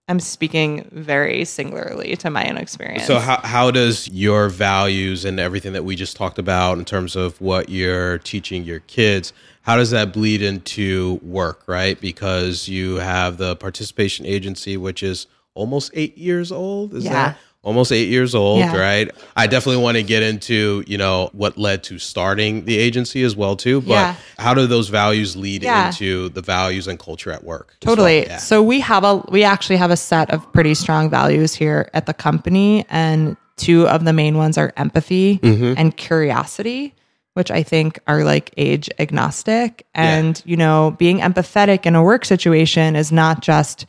I'm 0.07 0.19
speaking 0.19 0.87
very 0.91 1.45
singularly 1.45 2.15
to 2.17 2.29
my 2.29 2.47
own 2.49 2.57
experience. 2.57 3.05
So 3.07 3.19
how 3.19 3.39
how 3.43 3.71
does 3.71 4.07
your 4.09 4.49
values 4.49 5.25
and 5.25 5.39
everything 5.39 5.73
that 5.73 5.83
we 5.83 5.95
just 5.95 6.15
talked 6.15 6.39
about 6.39 6.77
in 6.77 6.85
terms 6.85 7.15
of 7.15 7.39
what 7.41 7.69
you're 7.69 8.19
teaching 8.19 8.63
your 8.63 8.79
kids, 8.81 9.33
how 9.65 9.75
does 9.77 9.89
that 9.91 10.13
bleed 10.13 10.41
into 10.41 11.19
work, 11.23 11.63
right? 11.67 11.99
Because 11.99 12.67
you 12.67 12.95
have 12.95 13.37
the 13.37 13.55
participation 13.55 14.25
agency 14.25 14.77
which 14.77 15.01
is 15.03 15.27
almost 15.55 15.91
8 15.93 16.17
years 16.17 16.51
old, 16.51 16.93
is 16.93 17.03
Yeah. 17.05 17.13
that 17.13 17.37
almost 17.63 17.91
8 17.91 18.09
years 18.09 18.35
old, 18.35 18.59
Yeah. 18.59 18.75
right? 18.77 19.09
I 19.35 19.47
definitely 19.47 19.81
want 19.81 19.97
to 19.97 20.03
get 20.03 20.21
into, 20.21 20.83
you 20.85 20.99
know, 20.99 21.29
what 21.33 21.57
led 21.57 21.81
to 21.85 21.97
starting 21.97 22.65
the 22.65 22.77
agency 22.77 23.23
as 23.23 23.35
well 23.35 23.55
too, 23.55 23.81
but 23.81 23.93
Yeah. 23.93 24.15
how 24.37 24.53
do 24.53 24.67
those 24.67 24.89
values 24.89 25.35
lead 25.35 25.63
Yeah. 25.63 25.87
into 25.87 26.29
the 26.29 26.41
values 26.41 26.87
and 26.87 26.99
culture 26.99 27.31
at 27.31 27.43
work? 27.43 27.73
well? 27.83 27.95
Totally. 27.95 28.25
Yeah. 28.27 28.37
So 28.37 28.61
we 28.61 28.81
have 28.81 29.03
a 29.03 29.15
we 29.31 29.43
actually 29.43 29.77
have 29.77 29.89
a 29.89 29.97
set 29.97 30.29
of 30.29 30.39
pretty 30.53 30.75
strong 30.75 31.09
values 31.09 31.55
here 31.55 31.89
at 31.95 32.05
the 32.05 32.13
company 32.13 32.85
and 32.89 33.35
two 33.57 33.87
of 33.87 34.03
the 34.05 34.13
main 34.13 34.37
ones 34.37 34.57
are 34.59 34.71
empathy 34.77 35.39
Mm-hmm. 35.41 35.73
and 35.77 35.97
curiosity, 35.97 36.93
which 37.35 37.51
I 37.51 37.63
think 37.63 37.99
are 38.07 38.23
like 38.23 38.51
age 38.57 38.89
agnostic 38.97 39.85
and 39.93 40.41
you 40.45 40.57
know, 40.57 40.95
being 40.97 41.19
empathetic 41.19 41.85
in 41.85 41.93
a 41.95 42.01
work 42.03 42.25
situation 42.25 42.95
is 42.95 43.11
not 43.11 43.41
just 43.41 43.85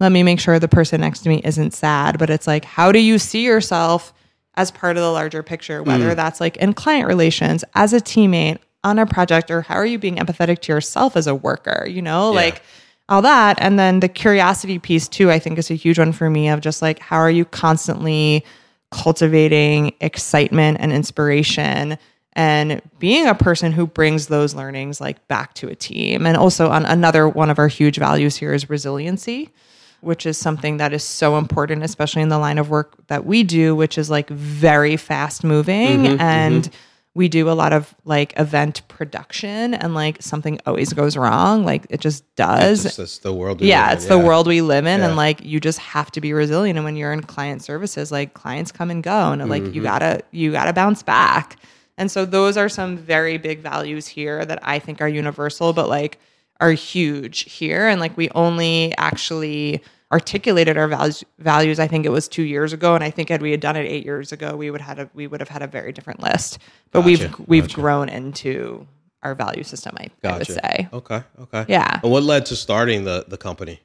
let 0.00 0.10
me 0.10 0.22
make 0.22 0.40
sure 0.40 0.58
the 0.58 0.68
person 0.68 1.00
next 1.02 1.20
to 1.20 1.28
me 1.28 1.40
isn't 1.44 1.72
sad, 1.74 2.18
but 2.18 2.30
it's 2.30 2.46
like 2.46 2.64
how 2.64 2.90
do 2.92 2.98
you 2.98 3.18
see 3.18 3.44
yourself 3.44 4.12
as 4.56 4.70
part 4.70 4.96
of 4.96 5.02
the 5.02 5.10
larger 5.10 5.42
picture, 5.42 5.82
whether 5.82 6.12
Mm. 6.12 6.16
that's 6.16 6.40
like 6.40 6.56
in 6.58 6.72
client 6.72 7.08
relations, 7.08 7.64
as 7.74 7.92
a 7.92 8.00
teammate, 8.00 8.58
on 8.84 8.98
a 9.00 9.06
project, 9.06 9.50
or 9.50 9.62
how 9.62 9.74
are 9.74 9.86
you 9.86 9.98
being 9.98 10.16
empathetic 10.16 10.60
to 10.60 10.72
yourself 10.72 11.16
as 11.16 11.26
a 11.26 11.34
worker, 11.34 11.86
you 11.88 12.00
know? 12.02 12.30
Yeah. 12.30 12.36
Like 12.36 12.62
all 13.08 13.22
that. 13.22 13.58
And 13.60 13.78
then 13.78 14.00
the 14.00 14.08
curiosity 14.08 14.78
piece 14.78 15.08
too, 15.08 15.30
I 15.32 15.38
think 15.40 15.58
is 15.58 15.70
a 15.70 15.74
huge 15.74 15.98
one 15.98 16.12
for 16.12 16.30
me 16.30 16.48
of 16.48 16.60
just 16.60 16.80
like 16.82 16.98
how 17.00 17.16
are 17.16 17.30
you 17.30 17.44
constantly 17.44 18.44
cultivating 18.92 19.92
excitement 20.00 20.78
and 20.80 20.92
inspiration 20.92 21.98
and 22.36 22.82
being 22.98 23.26
a 23.26 23.34
person 23.34 23.72
who 23.72 23.86
brings 23.86 24.26
those 24.26 24.54
learnings 24.54 25.00
like 25.00 25.26
back 25.28 25.54
to 25.54 25.68
a 25.68 25.74
team. 25.74 26.26
And 26.26 26.36
also 26.36 26.68
on 26.68 26.84
another 26.84 27.28
one 27.28 27.50
of 27.50 27.58
our 27.58 27.68
huge 27.68 27.96
values 27.98 28.36
here 28.36 28.52
is 28.52 28.68
resiliency 28.68 29.52
which 30.00 30.26
is 30.26 30.36
something 30.36 30.76
that 30.76 30.92
is 30.92 31.02
so 31.02 31.38
important, 31.38 31.82
especially 31.82 32.20
in 32.20 32.28
the 32.28 32.38
line 32.38 32.58
of 32.58 32.68
work 32.68 32.94
that 33.06 33.24
we 33.24 33.42
do, 33.42 33.74
which 33.74 33.96
is 33.96 34.10
like 34.10 34.28
very 34.28 34.98
fast 34.98 35.42
moving. 35.42 36.20
and 36.20 36.68
we 37.14 37.28
do 37.28 37.48
a 37.48 37.52
lot 37.52 37.72
of 37.72 37.94
like 38.04 38.38
event 38.38 38.86
production 38.88 39.72
and 39.72 39.94
like 39.94 40.20
something 40.20 40.58
always 40.66 40.92
goes 40.92 41.16
wrong. 41.16 41.64
Like 41.64 41.86
it 41.88 42.00
just 42.00 42.22
does. 42.36 42.82
That's, 42.82 42.96
that's 42.96 43.18
the 43.18 43.32
world. 43.32 43.60
we 43.60 43.68
yeah, 43.68 43.84
live 43.84 43.92
in, 43.92 43.96
it's 43.98 44.06
the 44.08 44.18
world 44.18 44.46
we 44.46 44.60
live 44.60 44.84
in. 44.84 45.00
Yeah. 45.00 45.06
And 45.06 45.16
like 45.16 45.42
you 45.44 45.58
just 45.60 45.78
have 45.78 46.10
to 46.10 46.20
be 46.20 46.32
resilient. 46.32 46.76
And 46.76 46.84
when 46.84 46.96
you're 46.96 47.12
in 47.12 47.22
client 47.22 47.62
services, 47.62 48.10
like 48.12 48.34
clients 48.34 48.72
come 48.72 48.90
and 48.90 49.02
go 49.02 49.32
and 49.32 49.48
like 49.48 49.62
Mm-hmm. 49.62 49.74
you 49.74 49.82
gotta 49.82 50.22
you 50.32 50.52
gotta 50.52 50.72
bounce 50.72 51.02
back. 51.02 51.56
And 51.96 52.10
so 52.10 52.24
those 52.24 52.56
are 52.56 52.68
some 52.68 52.96
very 52.96 53.38
big 53.38 53.60
values 53.60 54.06
here 54.06 54.44
that 54.44 54.58
I 54.62 54.78
think 54.78 55.00
are 55.00 55.08
universal, 55.08 55.72
but 55.72 55.88
like 55.88 56.18
are 56.60 56.72
huge 56.72 57.50
here. 57.52 57.88
And 57.88 58.00
like 58.00 58.16
we 58.16 58.28
only 58.30 58.94
actually 58.98 59.82
articulated 60.12 60.76
our 60.76 60.86
values 60.86 61.24
values 61.38 61.80
I 61.80 61.88
think 61.88 62.06
it 62.06 62.10
was 62.10 62.28
two 62.28 62.42
years 62.42 62.72
ago. 62.72 62.94
And 62.94 63.02
I 63.02 63.10
think 63.10 63.28
had 63.28 63.42
we 63.42 63.50
had 63.50 63.60
done 63.60 63.76
it 63.76 63.86
eight 63.86 64.04
years 64.04 64.32
ago, 64.32 64.56
we 64.56 64.70
would 64.70 64.80
had 64.80 64.98
a 64.98 65.10
we 65.14 65.26
would 65.26 65.40
have 65.40 65.48
had 65.48 65.62
a 65.62 65.66
very 65.66 65.92
different 65.92 66.20
list. 66.20 66.58
But 66.90 67.02
we've 67.02 67.32
we've 67.48 67.64
gotcha. 67.64 67.80
grown 67.80 68.08
into 68.08 68.86
our 69.22 69.34
value 69.34 69.62
system, 69.62 69.96
I, 69.98 70.10
I 70.22 70.38
would 70.38 70.46
say. 70.46 70.88
Okay. 70.92 71.22
Okay. 71.40 71.64
Yeah. 71.68 72.00
And 72.02 72.12
what 72.12 72.22
led 72.22 72.46
to 72.46 72.56
starting 72.56 73.04
the 73.04 73.24
the 73.26 73.38
company? 73.38 73.80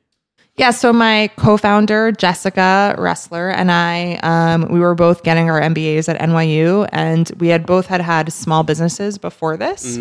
Yeah, 0.59 0.71
so 0.71 0.91
my 0.91 1.29
co-founder 1.37 2.11
Jessica 2.11 2.93
Resler 2.97 3.53
and 3.53 3.71
I, 3.71 4.15
um, 4.23 4.67
we 4.69 4.81
were 4.81 4.93
both 4.93 5.23
getting 5.23 5.49
our 5.49 5.61
MBAs 5.61 6.09
at 6.13 6.19
NYU, 6.19 6.85
and 6.91 7.31
we 7.39 7.47
had 7.47 7.65
both 7.65 7.85
had 7.87 8.01
had 8.01 8.33
small 8.33 8.63
businesses 8.63 9.17
before 9.17 9.55
this, 9.55 9.95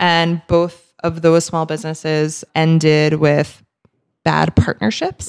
and 0.00 0.40
both 0.46 0.94
of 1.04 1.20
those 1.20 1.44
small 1.44 1.66
businesses 1.66 2.42
ended 2.54 3.14
with 3.14 3.62
bad 4.24 4.56
partnerships. 4.56 5.28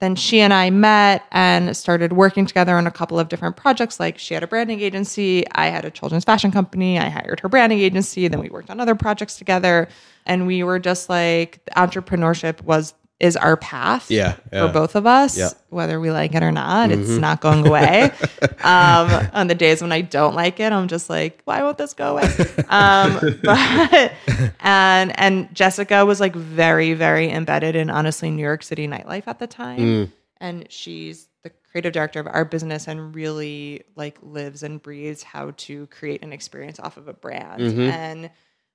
Then 0.00 0.16
she 0.16 0.40
and 0.40 0.52
I 0.52 0.68
met 0.70 1.22
and 1.30 1.76
started 1.76 2.12
working 2.12 2.44
together 2.44 2.76
on 2.76 2.88
a 2.88 2.90
couple 2.90 3.20
of 3.20 3.28
different 3.28 3.56
projects. 3.56 4.00
Like 4.00 4.18
she 4.18 4.34
had 4.34 4.42
a 4.42 4.48
branding 4.48 4.80
agency, 4.80 5.44
I 5.52 5.66
had 5.68 5.84
a 5.84 5.92
children's 5.92 6.24
fashion 6.24 6.50
company. 6.50 6.98
I 6.98 7.08
hired 7.08 7.38
her 7.38 7.48
branding 7.48 7.78
agency. 7.78 8.26
Then 8.26 8.40
we 8.40 8.48
worked 8.48 8.68
on 8.68 8.80
other 8.80 8.96
projects 8.96 9.36
together, 9.36 9.86
and 10.26 10.48
we 10.48 10.64
were 10.64 10.80
just 10.80 11.08
like 11.08 11.60
entrepreneurship 11.76 12.62
was 12.62 12.94
is 13.22 13.36
our 13.36 13.56
path 13.56 14.10
Yeah, 14.10 14.34
yeah. 14.52 14.66
for 14.66 14.72
both 14.72 14.96
of 14.96 15.06
us, 15.06 15.38
Yeah. 15.38 15.50
whether 15.70 16.00
we 16.00 16.10
like 16.10 16.34
it 16.34 16.42
or 16.42 16.50
not. 16.50 16.90
It's 16.90 17.08
not 17.08 17.40
going 17.40 17.64
away. 17.66 18.10
um, 18.64 19.28
on 19.32 19.46
the 19.46 19.54
days 19.54 19.80
when 19.80 19.92
I 19.92 20.00
don't 20.00 20.34
like 20.34 20.58
it, 20.58 20.72
I'm 20.72 20.88
just 20.88 21.08
like, 21.08 21.40
why 21.44 21.62
won't 21.62 21.78
this 21.78 21.94
go 21.94 22.16
away? 22.18 22.28
Um, 22.68 23.38
but 23.44 24.12
and 24.60 25.18
and 25.18 25.54
Jessica 25.54 26.04
was 26.04 26.18
like 26.20 26.34
very 26.34 26.94
very 26.94 27.30
embedded 27.30 27.76
in 27.76 27.88
honestly 27.90 28.30
New 28.30 28.42
York 28.42 28.62
City 28.64 28.88
nightlife 28.88 29.24
at 29.28 29.38
the 29.38 29.46
time, 29.46 30.12
and 30.40 30.66
she's 30.70 31.28
the 31.44 31.50
creative 31.70 31.92
director 31.92 32.18
of 32.20 32.26
our 32.26 32.44
business 32.44 32.88
and 32.88 33.14
really 33.14 33.84
like 33.96 34.18
lives 34.22 34.62
and 34.64 34.82
breathes 34.82 35.22
how 35.22 35.52
to 35.58 35.86
create 35.86 36.22
an 36.22 36.32
experience 36.32 36.78
off 36.80 36.96
of 36.96 37.06
a 37.08 37.12
brand 37.12 37.62
and 37.62 38.30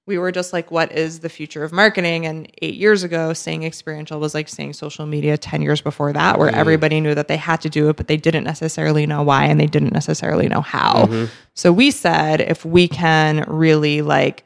we 0.08 0.18
were 0.18 0.32
just 0.32 0.54
like, 0.54 0.72
what 0.72 0.94
is 0.94 1.20
the 1.20 1.28
future 1.28 1.64
of 1.66 1.74
marketing? 1.74 2.26
And 2.26 2.50
eight 2.62 2.76
years 2.76 3.04
ago, 3.04 3.34
saying 3.34 3.64
experiential 3.64 4.20
was 4.22 4.34
like 4.34 4.48
saying 4.48 4.74
social 4.74 5.06
media 5.06 5.38
10 5.38 5.62
years 5.62 5.82
before 5.82 6.14
that, 6.14 6.40
where 6.40 6.50
mm-hmm. 6.50 6.60
everybody 6.60 7.02
knew 7.02 7.14
that 7.14 7.28
they 7.28 7.36
had 7.36 7.62
to 7.62 7.70
do 7.70 7.90
it, 7.90 7.98
but 7.98 8.08
they 8.08 8.16
didn't 8.16 8.46
necessarily 8.46 9.06
know 9.06 9.22
why 9.22 9.46
and 9.46 9.60
they 9.60 9.68
didn't 9.68 9.92
necessarily 9.92 10.48
know 10.48 10.62
how. 10.62 11.06
Mm-hmm. 11.06 11.26
So 11.54 11.74
we 11.74 11.92
said, 11.92 12.40
if 12.40 12.64
we 12.64 12.88
can 12.88 13.44
really 13.48 14.02
like 14.02 14.46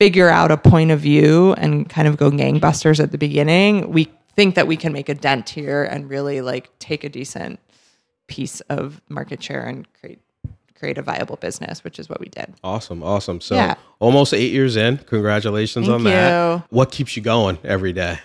figure 0.00 0.30
out 0.30 0.50
a 0.50 0.56
point 0.56 0.90
of 0.90 1.00
view 1.00 1.52
and 1.52 1.88
kind 1.88 2.08
of 2.08 2.16
go 2.16 2.30
gangbusters 2.30 2.98
at 2.98 3.12
the 3.12 3.18
beginning, 3.18 3.92
we 3.92 4.10
think 4.34 4.54
that 4.54 4.66
we 4.66 4.78
can 4.78 4.94
make 4.94 5.10
a 5.10 5.14
dent 5.14 5.50
here 5.50 5.84
and 5.84 6.08
really 6.08 6.40
like 6.40 6.70
take 6.78 7.04
a 7.04 7.10
decent 7.10 7.60
piece 8.28 8.60
of 8.62 9.02
market 9.10 9.42
share 9.42 9.66
and 9.66 9.86
create 9.92 10.20
create 10.82 10.98
a 10.98 11.02
viable 11.02 11.36
business, 11.36 11.84
which 11.84 12.00
is 12.00 12.08
what 12.08 12.18
we 12.18 12.28
did. 12.28 12.52
Awesome. 12.64 13.04
Awesome. 13.04 13.40
So 13.40 13.54
Yeah. 13.54 13.74
almost 14.00 14.34
eight 14.34 14.50
years 14.50 14.74
in. 14.76 14.98
Congratulations 14.98 15.86
Thank 15.86 15.94
on 15.94 16.04
that. 16.04 16.56
you. 16.56 16.62
What 16.70 16.90
keeps 16.90 17.16
you 17.16 17.22
going 17.22 17.58
every 17.62 17.92
day? 17.92 18.18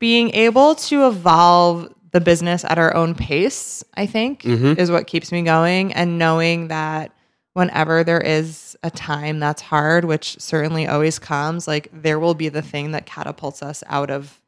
being 0.00 0.30
able 0.34 0.74
to 0.74 1.06
evolve 1.06 1.88
the 2.12 2.20
business 2.20 2.62
at 2.64 2.78
our 2.78 2.94
own 2.94 3.14
pace, 3.14 3.82
I 3.94 4.04
think, 4.04 4.42
mm-hmm. 4.42 4.78
is 4.78 4.90
what 4.90 5.06
keeps 5.06 5.32
me 5.32 5.40
going. 5.42 5.94
And 5.94 6.18
knowing 6.18 6.68
that 6.68 7.10
whenever 7.54 8.04
there 8.04 8.20
is 8.20 8.76
a 8.82 8.90
time 8.90 9.38
that's 9.40 9.62
hard, 9.62 10.04
which 10.04 10.38
certainly 10.38 10.86
always 10.86 11.18
comes, 11.18 11.66
like 11.66 11.88
there 11.92 12.18
will 12.18 12.34
be 12.34 12.50
the 12.50 12.60
thing 12.60 12.90
that 12.90 13.06
catapults 13.06 13.62
us 13.62 13.82
out 13.86 14.10
of 14.10 14.40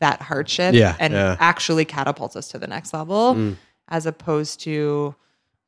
that 0.00 0.22
hardship 0.22 0.74
Yeah, 0.74 0.96
and 0.98 1.12
yeah. 1.12 1.36
actually 1.38 1.84
catapults 1.84 2.34
us 2.34 2.48
to 2.48 2.58
the 2.58 2.66
next 2.66 2.94
level, 2.94 3.34
mm. 3.34 3.56
as 3.88 4.06
opposed 4.06 4.60
to 4.60 5.14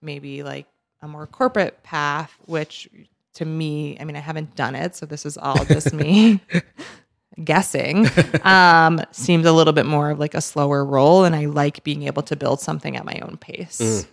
maybe 0.01 0.43
like 0.43 0.67
a 1.05 1.09
more 1.09 1.27
corporate 1.27 1.83
path, 1.83 2.35
which 2.47 2.89
to 3.35 3.45
me, 3.45 3.97
I 4.01 4.05
mean, 4.05 4.17
I 4.17 4.21
haven't 4.21 4.55
done 4.57 4.75
it, 4.75 4.97
so 4.97 5.07
this 5.07 5.27
is 5.27 5.37
all 5.37 5.65
just 5.65 5.93
me 5.93 6.41
guessing 7.43 8.07
um 8.45 9.01
seems 9.11 9.45
a 9.45 9.51
little 9.53 9.73
bit 9.73 9.87
more 9.87 10.11
of 10.11 10.21
like 10.21 10.35
a 10.35 10.41
slower 10.41 10.85
role. 10.85 11.25
and 11.25 11.35
i 11.35 11.47
like 11.47 11.83
being 11.83 12.05
able 12.05 12.23
to 12.23 12.37
build 12.37 12.61
something 12.61 12.97
at 12.97 13.05
my 13.05 13.19
own 13.23 13.37
pace 13.37 14.07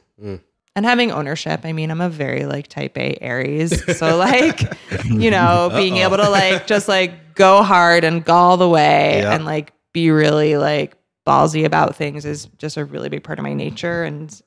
and 0.75 0.85
having 0.87 1.11
ownership 1.11 1.61
i 1.63 1.71
mean 1.71 1.91
i'm 1.91 2.01
a 2.01 2.09
very 2.09 2.45
like 2.47 2.65
type 2.67 2.97
a 2.97 3.15
aries 3.21 3.95
so 3.99 4.17
like 4.17 4.61
you 5.05 5.29
know 5.29 5.69
being 5.75 5.97
able 5.97 6.17
to 6.17 6.27
like 6.31 6.65
just 6.65 6.87
like 6.87 7.35
go 7.35 7.61
hard 7.61 8.03
and 8.03 8.25
go 8.25 8.33
all 8.33 8.57
the 8.57 8.67
way 8.69 9.19
Yeah. 9.21 9.35
and 9.35 9.45
like 9.45 9.71
be 9.93 10.09
really 10.09 10.57
like 10.57 10.95
ballsy 11.27 11.63
about 11.63 11.95
things 11.95 12.25
is 12.25 12.45
just 12.57 12.75
a 12.75 12.85
really 12.85 13.09
big 13.09 13.23
part 13.23 13.37
of 13.37 13.43
my 13.43 13.53
nature 13.53 14.03
and 14.03 14.41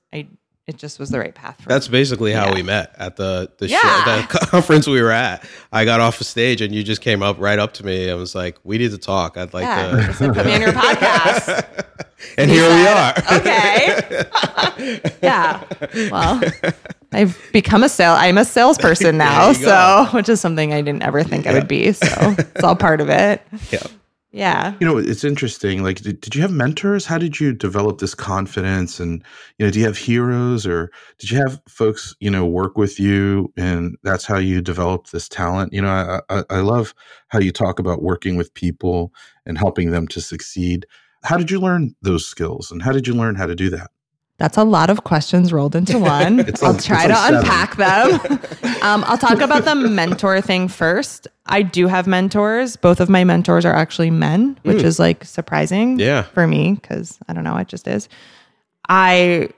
it 0.66 0.76
just 0.78 0.98
was 0.98 1.10
the 1.10 1.18
right 1.18 1.34
path 1.34 1.60
for 1.60 1.68
That's 1.68 1.88
basically 1.88 2.32
how 2.32 2.46
Yeah. 2.48 2.54
we 2.54 2.62
met 2.62 2.94
at 2.98 3.16
the 3.16 3.50
the, 3.58 3.68
Yeah. 3.68 3.80
show, 4.04 4.20
the 4.22 4.26
conference 4.50 4.86
we 4.86 5.02
were 5.02 5.10
at. 5.10 5.46
I 5.72 5.84
got 5.84 6.00
off 6.00 6.18
the 6.18 6.24
stage 6.24 6.60
and 6.62 6.74
you 6.74 6.82
just 6.82 7.00
came 7.02 7.22
up 7.22 7.36
right 7.38 7.58
up 7.58 7.74
to 7.74 7.84
me 7.86 8.08
and 8.08 8.18
was 8.18 8.34
like, 8.34 8.56
"We 8.64 8.78
need 8.78 8.90
to 8.92 8.98
talk. 8.98 9.36
I'd 9.36 9.52
like 9.52 9.64
yeah, 9.64 9.90
to." 9.90 9.96
like 10.26 10.34
put 10.36 10.46
me 10.46 10.54
on 10.54 10.60
your 10.62 10.72
podcast. 10.84 11.74
and 12.38 12.50
He 12.50 12.56
here 12.56 12.68
we 12.68 12.86
are. 12.86 13.14
Okay. 13.32 15.10
yeah. 15.22 15.62
Well, 16.10 16.40
I've 17.12 17.38
become 17.52 17.82
a 17.84 17.88
sale. 17.88 18.14
I'm 18.14 18.38
a 18.38 18.44
salesperson 18.44 19.18
now, 19.18 19.50
you 19.50 19.58
go. 19.60 20.06
so 20.08 20.16
which 20.16 20.28
is 20.28 20.40
something 20.40 20.72
I 20.72 20.80
didn't 20.80 21.02
ever 21.02 21.22
think 21.22 21.46
I 21.46 21.52
would 21.52 21.68
be. 21.68 21.92
So 21.92 22.06
it's 22.38 22.64
all 22.64 22.74
part 22.76 23.00
of 23.00 23.08
it. 23.10 23.42
Yeah. 23.70 23.82
Yeah. 24.34 24.74
You 24.80 24.86
know, 24.88 24.98
it's 24.98 25.22
interesting. 25.22 25.84
Like, 25.84 26.00
did, 26.00 26.20
did 26.20 26.34
you 26.34 26.42
have 26.42 26.50
mentors? 26.50 27.06
How 27.06 27.18
did 27.18 27.38
you 27.38 27.52
develop 27.52 27.98
this 27.98 28.16
confidence? 28.16 28.98
And, 28.98 29.22
you 29.58 29.64
know, 29.64 29.70
do 29.70 29.78
you 29.78 29.84
have 29.84 29.96
heroes 29.96 30.66
or 30.66 30.90
did 31.18 31.30
you 31.30 31.38
have 31.38 31.60
folks, 31.68 32.16
you 32.18 32.32
know, 32.32 32.44
work 32.44 32.76
with 32.76 32.98
you 32.98 33.52
and 33.56 33.96
that's 34.02 34.24
how 34.24 34.38
you 34.38 34.60
developed 34.60 35.12
this 35.12 35.28
talent? 35.28 35.72
You 35.72 35.82
know, 35.82 35.88
I, 35.88 36.20
I, 36.28 36.44
I 36.50 36.60
love 36.62 36.94
how 37.28 37.38
you 37.38 37.52
talk 37.52 37.78
about 37.78 38.02
working 38.02 38.34
with 38.36 38.52
people 38.54 39.12
and 39.46 39.56
helping 39.56 39.92
them 39.92 40.08
to 40.08 40.20
succeed. 40.20 40.84
How 41.22 41.36
did 41.36 41.52
you 41.52 41.60
learn 41.60 41.94
those 42.02 42.26
skills 42.26 42.72
and 42.72 42.82
how 42.82 42.90
did 42.90 43.06
you 43.06 43.14
learn 43.14 43.36
how 43.36 43.46
to 43.46 43.54
do 43.54 43.70
that? 43.70 43.92
That's 44.38 44.56
a 44.56 44.64
lot 44.64 44.90
of 44.90 45.04
questions 45.04 45.52
rolled 45.52 45.76
into 45.76 45.98
one. 46.00 46.40
I'll 46.62 46.76
try 46.76 47.06
to 47.06 47.14
seven. 47.14 47.38
unpack 47.40 47.76
them. 47.76 48.10
um, 48.82 49.04
I'll 49.06 49.18
talk 49.18 49.40
about 49.40 49.64
the 49.64 49.74
mentor 49.76 50.40
thing 50.40 50.66
first. 50.68 51.28
I 51.46 51.62
do 51.62 51.86
have 51.86 52.06
mentors. 52.06 52.76
Both 52.76 53.00
of 53.00 53.08
my 53.08 53.22
mentors 53.24 53.64
are 53.64 53.72
actually 53.74 54.10
men, 54.10 54.58
which 54.62 54.82
is 54.82 54.98
like 54.98 55.24
surprising 55.24 55.98
Yeah. 56.00 56.22
for 56.22 56.46
me 56.46 56.72
because 56.74 57.18
I 57.28 57.32
don't 57.32 57.44
know, 57.44 57.56
it 57.58 57.68
just 57.68 57.86
is. 57.86 58.08
I 58.88 59.50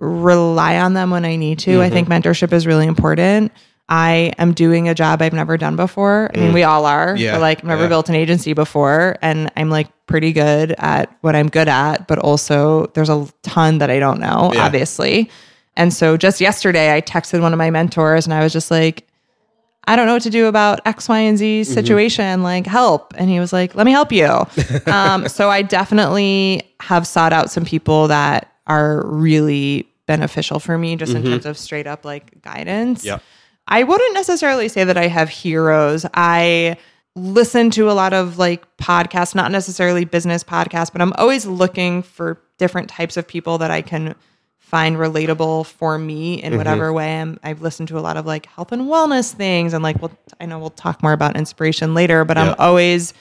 rely 0.00 0.78
on 0.78 0.94
them 0.94 1.10
when 1.10 1.24
I 1.24 1.36
need 1.36 1.58
to. 1.60 1.80
I 1.80 1.88
think 1.90 2.08
mentorship 2.08 2.52
is 2.52 2.66
really 2.66 2.86
important. 2.86 3.52
I 3.88 4.32
am 4.38 4.54
doing 4.54 4.88
a 4.88 4.94
job 4.94 5.20
I've 5.20 5.34
never 5.34 5.58
done 5.58 5.76
before. 5.76 6.30
I 6.34 6.40
mean, 6.40 6.50
mm. 6.50 6.54
we 6.54 6.62
all 6.62 6.86
are. 6.86 7.14
Yeah, 7.16 7.32
But 7.32 7.40
like, 7.42 7.58
I've 7.58 7.64
never 7.64 7.82
yeah. 7.82 7.88
built 7.88 8.08
an 8.08 8.14
agency 8.14 8.54
before, 8.54 9.16
and 9.20 9.50
I'm 9.56 9.68
like 9.68 9.88
pretty 10.06 10.32
good 10.32 10.74
at 10.78 11.14
what 11.20 11.36
I'm 11.36 11.48
good 11.48 11.68
at. 11.68 12.08
But 12.08 12.18
also, 12.18 12.86
there's 12.94 13.10
a 13.10 13.28
ton 13.42 13.78
that 13.78 13.90
I 13.90 13.98
don't 13.98 14.20
know, 14.20 14.52
Yeah. 14.54 14.64
obviously. 14.64 15.30
And 15.76 15.92
so, 15.92 16.16
just 16.16 16.40
yesterday, 16.40 16.94
I 16.94 17.02
texted 17.02 17.42
one 17.42 17.52
of 17.52 17.58
my 17.58 17.70
mentors, 17.70 18.26
and 18.26 18.32
I 18.32 18.42
was 18.42 18.52
just 18.52 18.70
like, 18.70 19.06
I 19.86 19.96
don't 19.96 20.06
know 20.06 20.14
what 20.14 20.22
to 20.22 20.30
do 20.30 20.46
about 20.46 20.80
X, 20.86 21.08
Y, 21.08 21.18
and 21.18 21.36
Z 21.36 21.62
mm-hmm. 21.62 21.72
situation. 21.72 22.42
Like, 22.42 22.66
help. 22.66 23.12
And 23.18 23.28
he 23.28 23.38
was 23.38 23.52
like, 23.52 23.74
let 23.74 23.84
me 23.84 23.92
help 23.92 24.12
you. 24.12 24.46
um, 24.86 25.28
so 25.28 25.50
I 25.50 25.60
definitely 25.60 26.62
have 26.80 27.06
sought 27.06 27.34
out 27.34 27.50
some 27.50 27.66
people 27.66 28.08
that 28.08 28.50
are 28.66 29.06
really 29.06 29.90
beneficial 30.06 30.58
for 30.58 30.78
me 30.78 30.96
just 30.96 31.12
in 31.12 31.22
mm-hmm. 31.22 31.32
terms 31.32 31.46
of 31.46 31.58
straight 31.58 31.86
up 31.86 32.04
like 32.04 32.40
guidance. 32.42 33.04
Yep. 33.04 33.22
I 33.66 33.82
wouldn't 33.82 34.14
necessarily 34.14 34.68
say 34.68 34.84
that 34.84 34.96
I 34.96 35.06
have 35.06 35.28
heroes. 35.28 36.04
I 36.14 36.76
listen 37.16 37.70
to 37.70 37.90
a 37.90 37.92
lot 37.92 38.12
of 38.12 38.38
like 38.38 38.76
podcasts, 38.76 39.34
not 39.34 39.52
necessarily 39.52 40.04
business 40.04 40.44
podcasts, 40.44 40.92
but 40.92 41.00
I'm 41.00 41.12
always 41.14 41.46
looking 41.46 42.02
for 42.02 42.40
different 42.58 42.88
types 42.88 43.16
of 43.16 43.26
people 43.26 43.58
that 43.58 43.70
I 43.70 43.82
can 43.82 44.14
find 44.58 44.96
relatable 44.96 45.66
for 45.66 45.98
me 45.98 46.42
in 46.42 46.50
mm-hmm. 46.50 46.58
whatever 46.58 46.92
way. 46.92 47.20
I'm, 47.20 47.38
I've 47.42 47.62
listened 47.62 47.88
to 47.88 47.98
a 47.98 48.00
lot 48.00 48.16
of 48.16 48.26
like 48.26 48.46
health 48.46 48.72
and 48.72 48.82
wellness 48.82 49.32
things, 49.32 49.72
and 49.72 49.82
like, 49.82 50.00
well, 50.02 50.10
I 50.40 50.46
know 50.46 50.58
we'll 50.58 50.70
talk 50.70 51.02
more 51.02 51.12
about 51.12 51.36
inspiration 51.36 51.94
later, 51.94 52.24
but 52.24 52.36
Yeah. 52.36 52.50
I'm 52.50 52.54
always 52.58 53.14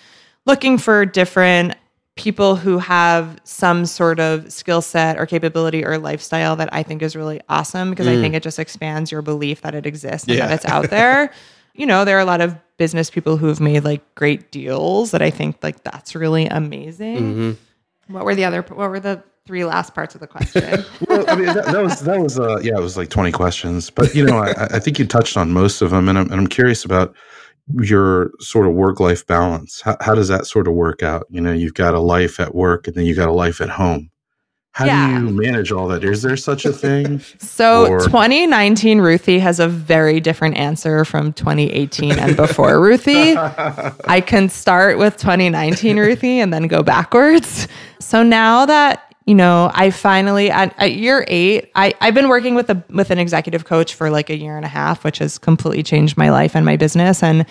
looking 0.46 0.78
for 0.78 1.06
different 1.06 1.76
people 2.16 2.56
who 2.56 2.78
have 2.78 3.40
some 3.44 3.86
sort 3.86 4.20
of 4.20 4.52
skill 4.52 4.82
set 4.82 5.18
or 5.18 5.26
capability 5.26 5.84
or 5.84 5.98
lifestyle 5.98 6.56
that 6.56 6.70
I 6.72 6.84
think 6.84 7.02
is 7.02 7.16
really 7.16 7.42
awesome 7.50 7.90
because 7.90 8.08
I 8.08 8.16
think 8.22 8.36
it 8.36 8.44
just 8.44 8.60
expands 8.60 9.12
your 9.12 9.24
belief 9.24 9.62
that 9.62 9.74
it 9.74 9.86
exists 9.88 10.28
and 10.28 10.38
Yeah. 10.38 10.48
that 10.48 10.56
it's 10.56 10.66
out 10.66 10.92
there. 10.92 11.32
you 11.74 11.88
know, 11.88 12.06
there 12.06 12.16
are 12.18 12.22
a 12.22 12.26
lot 12.26 12.40
of 12.40 12.56
business 12.78 13.10
people 13.10 13.38
who 13.38 13.48
have 13.48 13.60
made 13.60 13.84
like 13.84 14.02
great 14.14 14.52
deals 14.52 15.12
that 15.12 15.24
I 15.24 15.32
think 15.32 15.58
like 15.64 15.84
that's 15.84 16.14
really 16.16 16.46
amazing. 16.46 17.18
Mm-hmm. 17.18 18.14
What 18.14 18.26
were 18.26 18.36
the 18.36 18.46
other 18.46 18.62
what 18.62 18.90
were 18.90 19.00
the 19.00 19.24
three 19.48 19.66
last 19.66 19.96
parts 19.96 20.14
of 20.14 20.22
the 20.22 20.28
question? 20.28 20.84
well, 21.08 21.26
I 21.28 21.36
mean, 21.36 21.48
that, 21.48 21.66
that 21.66 21.84
was 21.84 22.00
that 22.02 22.20
was 22.20 22.40
uh, 22.40 22.60
yeah, 22.60 22.78
it 22.78 22.82
was 22.82 22.96
like 22.96 23.10
twenty 23.10 23.32
questions, 23.32 23.90
but 23.90 24.14
you 24.14 24.24
know, 24.26 24.38
I, 24.38 24.52
I 24.76 24.80
think 24.80 25.00
you 25.00 25.08
touched 25.08 25.36
on 25.36 25.52
most 25.52 25.82
of 25.82 25.90
them, 25.90 26.10
and 26.10 26.20
I'm, 26.20 26.26
and 26.26 26.36
I'm 26.42 26.48
curious 26.48 26.86
about 26.86 27.16
your 27.82 28.32
sort 28.40 28.68
of 28.68 28.74
work 28.74 29.00
life 29.00 29.26
balance. 29.26 29.82
How, 29.82 29.98
how 30.02 30.16
does 30.16 30.28
that 30.28 30.46
sort 30.48 30.68
of 30.68 30.74
work 30.74 31.02
out? 31.04 31.26
You 31.30 31.42
know, 31.42 31.52
you've 31.54 31.74
got 31.74 31.94
a 31.94 32.00
life 32.00 32.40
at 32.40 32.54
work, 32.54 32.88
and 32.88 32.96
then 32.96 33.06
you 33.06 33.16
got 33.16 33.30
a 33.30 33.34
life 33.34 33.62
at 33.62 33.70
home. 33.70 34.10
How 34.74 34.86
Yeah. 34.86 35.20
do 35.20 35.26
you 35.28 35.32
manage 35.32 35.72
all 35.72 35.88
that? 35.90 36.04
Is 36.04 36.24
there 36.24 36.36
such 36.36 36.66
a 36.66 36.74
thing? 36.74 37.22
So 37.40 37.86
Or- 37.88 38.00
2019 38.00 39.00
Ruthie 39.02 39.38
has 39.40 39.60
a 39.60 39.68
very 39.68 40.20
different 40.20 40.58
answer 40.58 41.06
from 41.06 41.32
2018 41.34 42.14
and 42.18 42.36
before 42.36 42.82
Ruthie. 42.82 43.36
I 43.38 44.20
can 44.26 44.50
start 44.50 44.98
with 44.98 45.18
2019 45.18 45.98
Ruthie 46.00 46.40
and 46.40 46.52
then 46.52 46.68
go 46.68 46.82
backwards. 46.82 47.68
So 48.00 48.24
now 48.24 48.66
that 48.66 49.13
you 49.26 49.36
know, 49.36 49.72
I 49.74 49.90
finally 49.92 50.52
at, 50.52 50.74
at 50.78 50.94
year 50.94 51.24
eight, 51.28 51.72
I, 51.76 51.94
I've 52.02 52.14
been 52.14 52.30
working 52.30 52.56
with 52.56 52.70
a 52.70 52.84
with 52.90 53.10
an 53.10 53.20
executive 53.20 53.66
coach 53.66 53.96
for 53.96 54.10
like 54.10 54.30
a 54.30 54.38
year 54.38 54.58
and 54.58 54.66
a 54.66 54.70
half, 54.70 55.04
which 55.04 55.20
has 55.20 55.38
completely 55.38 55.84
changed 55.84 56.18
my 56.18 56.30
life 56.30 56.56
and 56.56 56.66
my 56.66 56.76
business. 56.76 57.24
And 57.24 57.46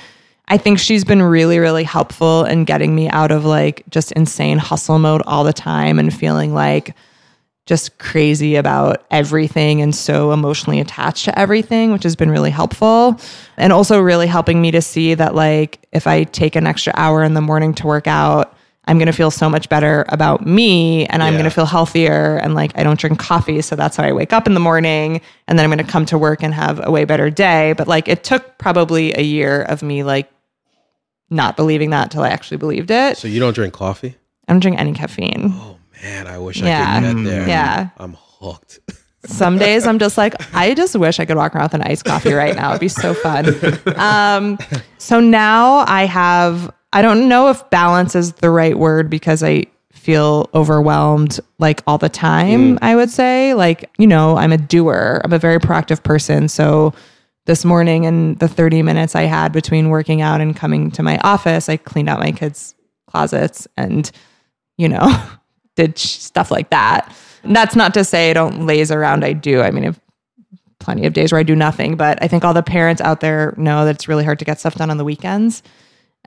I 0.48 0.58
think 0.58 0.78
she's 0.78 1.04
been 1.04 1.22
really, 1.22 1.58
really 1.58 1.84
helpful 1.84 2.44
in 2.44 2.64
getting 2.64 2.94
me 2.94 3.08
out 3.08 3.30
of 3.30 3.44
like 3.44 3.84
just 3.88 4.12
insane 4.12 4.58
hustle 4.58 4.98
mode 4.98 5.22
all 5.26 5.44
the 5.44 5.52
time 5.52 5.98
and 5.98 6.12
feeling 6.12 6.52
like 6.52 6.94
just 7.64 7.96
crazy 7.98 8.56
about 8.56 9.06
everything 9.10 9.80
and 9.80 9.94
so 9.94 10.32
emotionally 10.32 10.80
attached 10.80 11.24
to 11.26 11.38
everything, 11.38 11.92
which 11.92 12.02
has 12.02 12.16
been 12.16 12.30
really 12.30 12.50
helpful. 12.50 13.18
And 13.56 13.72
also 13.72 14.00
really 14.00 14.26
helping 14.26 14.60
me 14.60 14.72
to 14.72 14.82
see 14.82 15.14
that, 15.14 15.34
like, 15.34 15.86
if 15.92 16.08
I 16.08 16.24
take 16.24 16.56
an 16.56 16.66
extra 16.66 16.92
hour 16.96 17.22
in 17.22 17.34
the 17.34 17.40
morning 17.40 17.72
to 17.74 17.86
work 17.86 18.08
out, 18.08 18.56
I'm 18.86 18.98
going 18.98 19.06
to 19.06 19.12
feel 19.12 19.30
so 19.30 19.48
much 19.48 19.68
better 19.68 20.04
about 20.08 20.44
me 20.44 21.06
and 21.06 21.22
I'm 21.22 21.34
Yeah. 21.34 21.38
going 21.40 21.50
to 21.50 21.54
feel 21.54 21.66
healthier. 21.66 22.36
And 22.38 22.54
like, 22.54 22.76
I 22.76 22.82
don't 22.82 22.98
drink 22.98 23.18
coffee. 23.18 23.62
So 23.62 23.76
that's 23.76 23.96
how 23.96 24.02
I 24.04 24.12
wake 24.12 24.32
up 24.32 24.46
in 24.48 24.54
the 24.54 24.60
morning. 24.60 25.20
And 25.46 25.56
then 25.58 25.64
I'm 25.64 25.70
going 25.70 25.84
to 25.84 25.90
come 25.90 26.04
to 26.06 26.18
work 26.18 26.42
and 26.42 26.52
have 26.52 26.80
a 26.84 26.90
way 26.90 27.04
better 27.04 27.30
day. 27.30 27.74
But 27.76 27.86
like, 27.86 28.08
it 28.08 28.24
took 28.24 28.58
probably 28.58 29.12
a 29.16 29.22
year 29.22 29.62
of 29.62 29.82
me, 29.84 30.02
like, 30.02 30.28
not 31.30 31.56
believing 31.56 31.90
that 31.90 32.10
till 32.10 32.22
I 32.22 32.28
actually 32.30 32.56
believed 32.58 32.90
it. 32.90 33.16
So 33.16 33.28
you 33.28 33.38
don't 33.40 33.54
drink 33.54 33.72
coffee? 33.72 34.16
I 34.48 34.52
don't 34.52 34.60
drink 34.60 34.78
any 34.80 34.92
caffeine. 34.92 35.52
Oh 35.54 35.78
man, 36.02 36.26
I 36.26 36.38
wish 36.38 36.60
Yeah. 36.60 36.84
I 36.96 37.00
could 37.00 37.16
get 37.18 37.24
there. 37.30 37.48
Yeah. 37.48 37.88
I'm 37.98 38.16
hooked. 38.18 38.80
Some 39.26 39.56
days 39.56 39.86
I'm 39.86 40.00
just 40.00 40.18
like, 40.18 40.34
I 40.52 40.74
just 40.74 40.96
wish 40.96 41.20
I 41.20 41.24
could 41.24 41.36
walk 41.36 41.54
around 41.54 41.66
with 41.66 41.74
an 41.74 41.82
iced 41.82 42.04
coffee 42.04 42.32
right 42.32 42.56
now. 42.56 42.70
It'd 42.70 42.80
be 42.80 42.88
so 42.88 43.14
fun. 43.14 43.54
Um, 43.96 44.58
so 44.98 45.20
now 45.20 45.84
I 45.86 46.06
have, 46.06 46.72
I 46.92 47.02
don't 47.02 47.28
know 47.28 47.48
if 47.48 47.68
balance 47.70 48.14
is 48.14 48.32
the 48.34 48.50
right 48.50 48.78
word 48.78 49.08
because 49.08 49.42
I 49.42 49.66
feel 49.92 50.50
overwhelmed 50.52 51.38
like 51.58 51.82
all 51.86 51.98
the 51.98 52.08
time, 52.08 52.76
mm. 52.76 52.78
I 52.82 52.96
would 52.96 53.10
say. 53.10 53.54
Like, 53.54 53.88
you 53.98 54.06
know, 54.06 54.36
I'm 54.36 54.52
a 54.52 54.58
doer, 54.58 55.20
I'm 55.24 55.32
a 55.32 55.38
very 55.38 55.58
proactive 55.58 56.02
person. 56.02 56.48
So 56.48 56.92
this 57.46 57.64
morning 57.64 58.06
and 58.06 58.38
the 58.38 58.48
30 58.48 58.82
minutes 58.82 59.14
I 59.14 59.22
had 59.22 59.52
between 59.52 59.90
working 59.90 60.20
out 60.20 60.40
and 60.40 60.56
coming 60.56 60.90
to 60.92 61.02
my 61.02 61.18
office, 61.18 61.68
I 61.68 61.76
cleaned 61.76 62.08
out 62.08 62.20
my 62.20 62.32
kids' 62.32 62.74
closets 63.06 63.66
and, 63.76 64.10
you 64.76 64.88
know, 64.88 65.08
did 65.76 65.98
stuff 65.98 66.50
like 66.50 66.70
that. 66.70 67.14
And 67.42 67.56
that's 67.56 67.74
not 67.74 67.94
to 67.94 68.04
say 68.04 68.30
I 68.30 68.34
don't 68.34 68.66
laze 68.66 68.90
around. 68.90 69.24
I 69.24 69.32
do. 69.32 69.60
I 69.60 69.70
mean, 69.70 69.86
I've 69.86 70.00
plenty 70.78 71.06
of 71.06 71.12
days 71.12 71.32
where 71.32 71.38
I 71.38 71.44
do 71.44 71.54
nothing, 71.54 71.96
but 71.96 72.20
I 72.22 72.28
think 72.28 72.44
all 72.44 72.54
the 72.54 72.62
parents 72.62 73.00
out 73.00 73.20
there 73.20 73.54
know 73.56 73.84
that 73.84 73.94
it's 73.94 74.08
really 74.08 74.24
hard 74.24 74.40
to 74.40 74.44
get 74.44 74.58
stuff 74.58 74.74
done 74.74 74.90
on 74.90 74.98
the 74.98 75.04
weekends. 75.04 75.62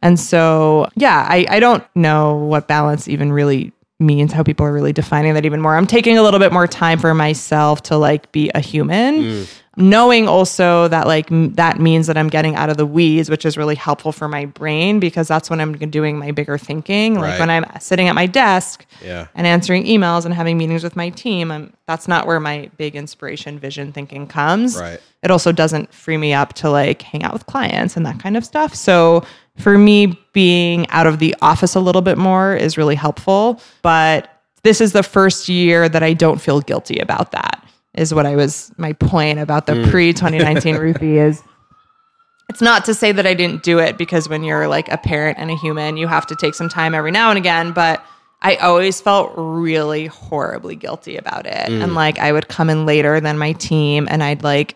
And 0.02 0.20
so, 0.20 0.88
yeah, 0.96 1.26
I, 1.30 1.46
I 1.50 1.60
don't 1.60 1.84
know 1.96 2.36
what 2.36 2.68
balance 2.68 3.08
even 3.08 3.32
really 3.32 3.72
means, 4.00 4.34
how 4.34 4.44
people 4.44 4.66
are 4.66 4.74
really 4.74 4.92
defining 4.94 5.34
that 5.36 5.46
even 5.46 5.62
more. 5.62 5.76
I'm 5.76 5.88
taking 5.88 6.18
a 6.18 6.22
little 6.22 6.40
bit 6.40 6.52
more 6.52 6.68
time 6.68 7.00
for 7.00 7.14
myself 7.14 7.82
to 7.84 7.98
like 7.98 8.30
be 8.34 8.52
a 8.54 8.60
human, 8.60 9.16
mm. 9.22 9.60
knowing 9.78 10.28
also 10.28 10.90
that 10.90 11.08
like 11.08 11.32
m- 11.32 11.54
that 11.54 11.80
means 11.80 12.08
that 12.08 12.18
I'm 12.18 12.28
getting 12.28 12.56
out 12.58 12.70
of 12.70 12.76
the 12.76 12.86
weeds, 12.86 13.30
which 13.30 13.46
is 13.46 13.56
really 13.56 13.74
helpful 13.76 14.12
for 14.12 14.28
my 14.28 14.48
brain 14.48 15.00
because 15.00 15.30
that's 15.30 15.50
when 15.50 15.62
I'm 15.62 15.72
doing 15.76 16.18
my 16.18 16.32
bigger 16.32 16.58
thinking. 16.58 17.14
Like 17.16 17.24
Right. 17.32 17.40
when 17.40 17.50
I'm 17.50 17.66
sitting 17.80 18.10
at 18.10 18.16
my 18.16 18.26
desk, 18.26 18.86
Yeah. 19.02 19.28
and 19.34 19.48
answering 19.48 19.86
emails 19.86 20.26
and 20.26 20.34
having 20.34 20.58
meetings 20.58 20.84
with 20.84 20.98
my 20.98 21.10
team, 21.10 21.50
I'm, 21.50 21.72
that's 21.88 22.06
not 22.10 22.28
where 22.28 22.42
my 22.42 22.70
big 22.76 22.98
inspiration, 22.98 23.60
vision 23.60 23.94
thinking 23.94 24.28
comes. 24.28 24.76
Right. 24.78 25.00
It 25.24 25.32
also 25.32 25.54
doesn't 25.54 25.94
free 25.94 26.18
me 26.18 26.34
up 26.34 26.52
to 26.56 26.70
like 26.70 27.02
hang 27.02 27.24
out 27.24 27.32
with 27.32 27.46
clients 27.46 27.96
and 27.96 28.06
that 28.06 28.20
kind 28.20 28.36
of 28.36 28.44
stuff. 28.44 28.76
So 28.76 29.24
for 29.58 29.78
me, 29.78 30.20
being 30.34 30.90
out 30.90 31.08
of 31.08 31.20
the 31.20 31.36
office 31.42 31.76
a 31.76 31.80
little 31.80 32.02
bit 32.02 32.18
more 32.18 32.56
is 32.56 32.78
really 32.78 32.96
helpful. 32.96 33.62
But 33.82 34.30
this 34.64 34.82
is 34.82 34.92
the 34.92 35.04
first 35.04 35.48
year 35.48 35.88
that 35.88 36.04
I 36.04 36.14
don't 36.14 36.42
feel 36.42 36.62
guilty 36.62 37.00
about 37.00 37.32
that. 37.32 37.62
Is 37.94 38.14
what 38.14 38.26
I 38.26 38.36
was 38.36 38.72
my 38.78 38.92
point 38.94 39.40
about 39.40 39.68
the 39.68 39.86
hmm. 39.86 39.90
pre 39.90 40.12
2019 40.12 40.76
Ruthie 40.76 41.18
is 41.20 41.42
it's 42.50 42.62
not 42.62 42.86
to 42.86 42.94
say 42.94 43.12
that 43.12 43.26
I 43.26 43.34
didn't 43.34 43.64
do 43.64 43.80
it 43.80 43.98
because 43.98 44.30
when 44.30 44.44
you're 44.44 44.68
like 44.68 44.92
a 44.92 44.98
parent 44.98 45.40
and 45.40 45.50
a 45.50 45.56
human, 45.56 45.98
you 45.98 46.08
have 46.08 46.28
to 46.28 46.36
take 46.36 46.54
some 46.54 46.70
time 46.70 46.94
every 46.94 47.12
now 47.12 47.30
and 47.30 47.38
again. 47.38 47.72
But 47.72 48.06
I 48.42 48.58
always 48.58 49.02
felt 49.02 49.34
really 49.36 50.08
horribly 50.08 50.76
guilty 50.76 51.16
about 51.18 51.46
it. 51.46 51.70
And 51.70 51.92
hmm. 51.92 51.96
like 51.96 52.20
I 52.20 52.32
would 52.32 52.48
come 52.50 52.70
in 52.70 52.86
later 52.86 53.20
than 53.20 53.38
my 53.38 53.54
team 53.54 54.08
and 54.10 54.22
I'd 54.22 54.44
like 54.44 54.76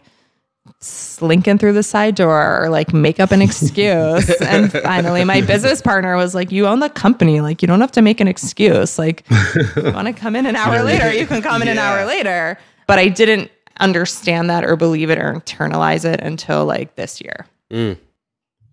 slink 0.79 1.47
in 1.47 1.57
through 1.57 1.73
the 1.73 1.83
side 1.83 2.15
door 2.15 2.63
or 2.63 2.69
like 2.69 2.93
make 2.93 3.19
up 3.19 3.31
an 3.31 3.41
excuse. 3.41 4.29
and 4.41 4.71
finally, 4.71 5.23
my 5.23 5.41
business 5.41 5.81
partner 5.81 6.15
was 6.15 6.33
like, 6.33 6.51
You 6.51 6.67
own 6.67 6.79
the 6.79 6.89
company. 6.89 7.41
Like, 7.41 7.61
you 7.61 7.67
don't 7.67 7.81
have 7.81 7.91
to 7.93 8.01
make 8.01 8.19
an 8.19 8.27
excuse. 8.27 8.97
Like, 8.97 9.25
you 9.29 9.91
want 9.91 10.07
to 10.07 10.13
come 10.13 10.35
in 10.35 10.45
an 10.45 10.55
hour 10.55 10.83
later, 10.83 11.13
you 11.13 11.25
can 11.25 11.41
come 11.41 11.61
in 11.61 11.67
an 11.67 11.77
hour 11.77 12.05
later. 12.05 12.57
But 12.87 12.99
I 12.99 13.07
didn't 13.07 13.51
understand 13.79 14.49
that 14.49 14.63
or 14.63 14.75
believe 14.75 15.09
it 15.09 15.17
or 15.17 15.33
internalize 15.33 16.05
it 16.05 16.21
until 16.21 16.65
like 16.65 16.95
this 16.95 17.21
year. 17.21 17.47
Mm. 17.71 17.97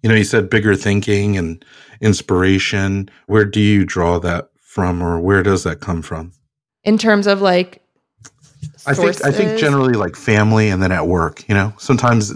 You 0.03 0.09
know, 0.09 0.15
you 0.15 0.25
said 0.25 0.51
bigger 0.51 0.75
thinking 0.75 1.37
and 1.37 1.65
inspiration. 2.01 3.11
Where 3.27 3.45
do 3.45 3.61
you 3.61 3.85
draw 3.85 4.19
that 4.21 4.51
from, 4.61 5.03
or 5.03 5.19
where 5.21 5.43
does 5.43 5.65
that 5.65 5.81
come 5.81 6.03
from? 6.03 6.33
In 6.85 6.99
terms 6.99 7.27
of 7.27 7.41
like, 7.41 7.83
I 8.87 8.95
think 8.95 9.25
I 9.25 9.33
think 9.33 9.59
generally 9.59 9.95
like 9.95 10.17
family 10.17 10.69
and 10.69 10.83
then 10.83 10.93
at 10.93 11.07
work. 11.07 11.49
You 11.49 11.55
know, 11.55 11.73
sometimes 11.79 12.33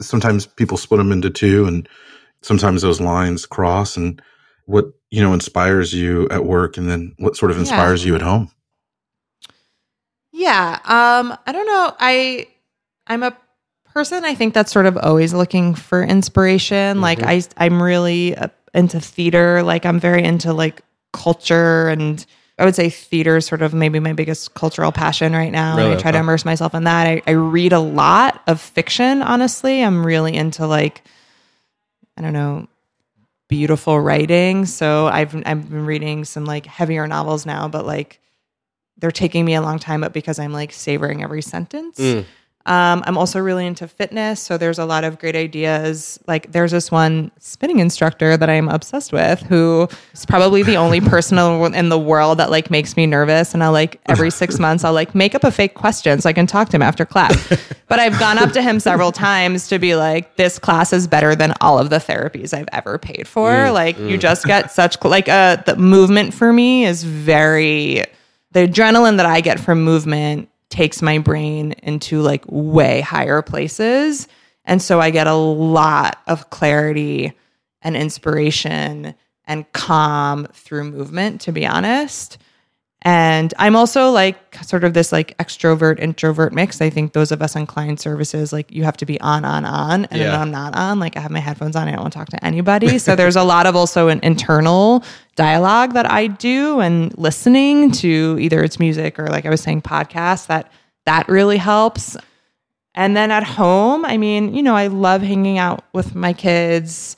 sometimes 0.00 0.46
people 0.46 0.76
split 0.76 0.98
them 0.98 1.12
into 1.12 1.30
two, 1.30 1.66
and 1.66 1.88
sometimes 2.42 2.82
those 2.82 3.00
lines 3.00 3.46
cross. 3.46 3.96
And 3.96 4.20
what 4.66 4.86
you 5.10 5.20
know 5.20 5.32
inspires 5.32 5.92
you 5.92 6.28
at 6.30 6.44
work, 6.44 6.76
and 6.76 6.88
then 6.88 7.14
what 7.18 7.36
sort 7.36 7.50
of 7.50 7.56
Yeah. 7.56 7.62
inspires 7.62 8.04
you 8.04 8.14
at 8.14 8.22
home? 8.22 8.50
Yeah. 10.32 10.78
Um, 10.84 11.36
I 11.46 11.52
don't 11.52 11.66
know. 11.66 11.94
I 11.98 12.46
I'm 13.06 13.22
a 13.22 13.36
person 13.92 14.24
I 14.24 14.34
think 14.34 14.54
that's 14.54 14.72
sort 14.72 14.86
of 14.86 14.96
always 14.96 15.34
looking 15.34 15.74
for 15.74 16.02
inspiration. 16.02 17.00
Like 17.00 17.22
I 17.22 17.42
I'm 17.56 17.82
really 17.82 18.36
uh, 18.36 18.48
into 18.72 19.00
theater. 19.00 19.62
Like 19.62 19.84
I'm 19.84 19.98
very 19.98 20.22
into 20.22 20.52
like 20.52 20.82
culture 21.12 21.88
and 21.88 22.24
I 22.60 22.64
would 22.66 22.74
say 22.74 22.90
theater 22.90 23.38
is 23.38 23.46
sort 23.46 23.62
of 23.62 23.72
maybe 23.72 24.00
my 24.00 24.12
biggest 24.12 24.54
cultural 24.54 24.92
passion 24.92 25.32
right 25.32 25.50
now. 25.50 25.78
Really? 25.78 25.94
I 25.94 25.96
try 25.96 26.10
to 26.10 26.18
immerse 26.18 26.44
myself 26.44 26.74
in 26.74 26.84
that. 26.84 27.06
I, 27.06 27.22
I 27.26 27.30
read 27.30 27.72
a 27.72 27.80
lot 27.80 28.42
of 28.46 28.60
fiction, 28.60 29.22
honestly. 29.22 29.82
I'm 29.82 30.04
really 30.04 30.34
into 30.34 30.66
like 30.66 31.02
I 32.18 32.22
don't 32.22 32.34
know, 32.34 32.68
beautiful 33.48 33.98
writing. 33.98 34.66
So 34.66 35.06
I've 35.06 35.34
I've 35.46 35.70
been 35.70 35.86
reading 35.86 36.26
some 36.26 36.44
like 36.44 36.66
heavier 36.66 37.06
novels 37.06 37.46
now, 37.46 37.66
but 37.66 37.86
like 37.86 38.20
they're 38.98 39.10
taking 39.10 39.46
me 39.46 39.54
a 39.54 39.62
long 39.62 39.78
time, 39.78 40.02
but 40.02 40.12
because 40.12 40.38
I'm 40.38 40.52
like 40.52 40.72
savoring 40.72 41.22
every 41.22 41.40
sentence. 41.40 41.98
Mm. 41.98 42.26
Um, 42.66 43.02
I'm 43.06 43.16
also 43.16 43.40
really 43.40 43.66
into 43.66 43.88
fitness, 43.88 44.38
so 44.40 44.58
there's 44.58 44.78
a 44.78 44.84
lot 44.84 45.02
of 45.02 45.18
great 45.18 45.34
ideas. 45.34 46.20
Like 46.26 46.52
there's 46.52 46.72
this 46.72 46.90
one 46.90 47.30
spinning 47.38 47.78
instructor 47.78 48.36
that 48.36 48.50
I'm 48.50 48.68
obsessed 48.68 49.12
with, 49.12 49.40
who 49.42 49.88
is 50.12 50.26
probably 50.26 50.62
the 50.62 50.76
only 50.76 51.00
person 51.00 51.38
in 51.74 51.88
the 51.88 51.98
world 51.98 52.38
that 52.38 52.50
like 52.50 52.70
makes 52.70 52.98
me 52.98 53.06
nervous. 53.06 53.54
And 53.54 53.64
I 53.64 53.68
like 53.68 53.98
every 54.06 54.30
six 54.30 54.58
months 54.60 54.84
I'll 54.84 54.92
like 54.92 55.14
make 55.14 55.34
up 55.34 55.42
a 55.42 55.50
fake 55.50 55.74
question 55.74 56.20
so 56.20 56.28
I 56.28 56.34
can 56.34 56.46
talk 56.46 56.68
to 56.68 56.76
him 56.76 56.82
after 56.82 57.06
class. 57.06 57.48
but 57.88 57.98
I've 57.98 58.18
gone 58.18 58.36
up 58.36 58.52
to 58.52 58.62
him 58.62 58.78
several 58.78 59.10
times 59.10 59.68
to 59.68 59.78
be 59.78 59.96
like, 59.96 60.36
this 60.36 60.58
class 60.58 60.92
is 60.92 61.06
better 61.06 61.34
than 61.34 61.54
all 61.62 61.78
of 61.78 61.88
the 61.88 61.96
therapies 61.98 62.52
I've 62.52 62.68
ever 62.72 62.98
paid 62.98 63.26
for. 63.26 63.70
like 63.72 63.98
you 63.98 64.18
just 64.18 64.44
get 64.44 64.70
such 64.70 65.02
like 65.04 65.28
uh 65.28 65.56
the 65.56 65.76
movement 65.76 66.34
for 66.34 66.52
me 66.52 66.84
is 66.84 67.04
very 67.04 68.04
the 68.52 68.66
adrenaline 68.68 69.16
that 69.16 69.26
I 69.26 69.40
get 69.40 69.58
from 69.58 69.82
movement 69.82 70.48
takes 70.70 71.02
my 71.02 71.18
brain 71.18 71.72
into 71.82 72.22
like 72.22 72.44
way 72.48 73.00
higher 73.00 73.42
places. 73.42 74.26
And 74.64 74.80
so 74.80 75.00
I 75.00 75.10
get 75.10 75.26
a 75.26 75.34
lot 75.34 76.18
of 76.26 76.50
clarity 76.50 77.32
and 77.82 77.96
inspiration 77.96 79.14
and 79.44 79.70
calm 79.72 80.46
through 80.52 80.84
movement, 80.84 81.40
to 81.42 81.52
be 81.52 81.66
honest. 81.66 82.38
And 83.02 83.54
I'm 83.58 83.76
also 83.76 84.10
like 84.10 84.56
sort 84.62 84.84
of 84.84 84.92
this 84.92 85.10
like 85.10 85.36
extrovert 85.38 85.98
introvert 85.98 86.52
mix. 86.52 86.82
I 86.82 86.90
think 86.90 87.14
those 87.14 87.32
of 87.32 87.40
us 87.40 87.56
on 87.56 87.66
client 87.66 87.98
services, 87.98 88.52
like 88.52 88.70
you 88.70 88.84
have 88.84 88.96
to 88.98 89.06
be 89.06 89.18
on, 89.22 89.44
on, 89.44 89.64
on. 89.64 90.04
And 90.06 90.20
Yeah. 90.20 90.38
I'm 90.38 90.50
not 90.50 90.76
on, 90.76 91.00
like 91.00 91.16
I 91.16 91.20
have 91.20 91.30
my 91.30 91.38
headphones 91.38 91.76
on, 91.76 91.88
I 91.88 91.92
don't 91.92 92.02
want 92.02 92.12
to 92.12 92.18
talk 92.18 92.28
to 92.28 92.44
anybody. 92.44 92.98
so 93.06 93.16
there's 93.16 93.36
a 93.36 93.42
lot 93.42 93.66
of 93.66 93.74
also 93.74 94.08
an 94.08 94.20
internal 94.22 95.02
dialogue 95.34 95.94
that 95.94 96.10
I 96.10 96.26
do 96.26 96.80
and 96.80 97.16
listening 97.16 97.90
to 97.92 98.36
either 98.38 98.62
it's 98.62 98.78
music 98.78 99.18
or 99.18 99.28
like 99.28 99.46
I 99.46 99.50
was 99.50 99.62
saying 99.62 99.80
podcasts 99.82 100.46
that 100.48 100.70
that 101.06 101.26
really 101.28 101.56
helps. 101.56 102.18
And 102.94 103.16
then 103.16 103.30
at 103.30 103.44
home, 103.44 104.04
I 104.04 104.18
mean, 104.18 104.54
you 104.54 104.62
know, 104.62 104.76
I 104.76 104.88
love 104.88 105.22
hanging 105.22 105.56
out 105.56 105.84
with 105.94 106.14
my 106.14 106.34
kids. 106.34 107.16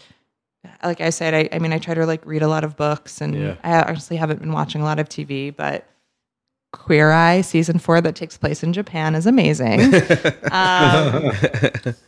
Like 0.83 1.01
I 1.01 1.11
said, 1.11 1.35
I, 1.35 1.49
I 1.53 1.59
mean, 1.59 1.73
I 1.73 1.79
try 1.79 1.95
to 1.95 2.07
like 2.07 2.25
read 2.25 2.43
a 2.43 2.49
lot 2.49 2.65
of 2.65 2.77
books 2.77 3.21
and 3.21 3.35
Yeah. 3.35 3.57
I 3.65 3.83
honestly 3.83 4.17
haven't 4.17 4.41
been 4.41 4.53
watching 4.53 4.81
a 4.81 4.85
lot 4.85 4.99
of 4.99 5.09
TV, 5.09 5.55
but 5.55 5.87
Queer 6.73 7.11
Eye 7.13 7.43
season 7.43 7.79
four 7.79 8.01
that 8.01 8.15
takes 8.15 8.39
place 8.39 8.63
in 8.63 8.73
Japan 8.73 9.15
is 9.15 9.27
amazing. 9.27 9.81
um, 10.51 11.31